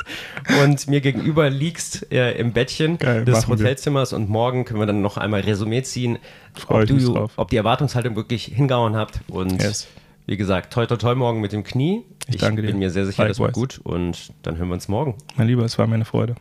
und 0.64 0.88
mir 0.88 1.02
gegenüber 1.02 1.50
liegst 1.50 2.12
äh, 2.12 2.34
im 2.38 2.54
Bettchen 2.54 2.98
Geil, 2.98 3.26
des 3.26 3.48
Hotelzimmers. 3.48 4.12
Wir. 4.12 4.18
Und 4.18 4.30
morgen 4.30 4.66
können 4.66 4.80
wir 4.80 4.86
dann 4.86 5.02
noch 5.02 5.18
einmal 5.18 5.42
Resümee 5.42 5.82
ziehen, 5.82 6.20
ob, 6.68 6.86
du, 6.86 7.30
ob 7.36 7.50
die 7.50 7.58
Erwartungshaltung 7.58 8.16
wirklich 8.16 8.46
hingehauen 8.46 8.96
habt. 8.96 9.22
Und 9.28 9.62
yes. 9.62 9.88
wie 10.28 10.38
gesagt, 10.38 10.72
toi 10.72 10.86
toi 10.86 10.98
toi 10.98 11.16
morgen 11.16 11.42
mit 11.42 11.52
dem 11.52 11.64
Knie. 11.64 12.04
Ich, 12.28 12.36
ich 12.36 12.42
danke 12.42 12.62
bin 12.62 12.80
mir 12.80 12.92
sehr 12.92 13.06
sicher, 13.06 13.24
Likewise. 13.24 13.42
das 13.42 13.48
wird 13.48 13.54
gut. 13.54 13.82
Und 13.84 14.32
dann 14.44 14.58
hören 14.58 14.70
wir 14.70 14.76
uns 14.76 14.88
morgen. 14.88 15.16
Mein 15.36 15.48
Lieber, 15.48 15.66
es 15.66 15.78
war 15.78 15.88
mir 15.88 15.96
eine 15.96 16.06
Freude. 16.06 16.36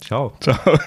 Ciao. 0.00 0.32
Ciao. 0.40 0.56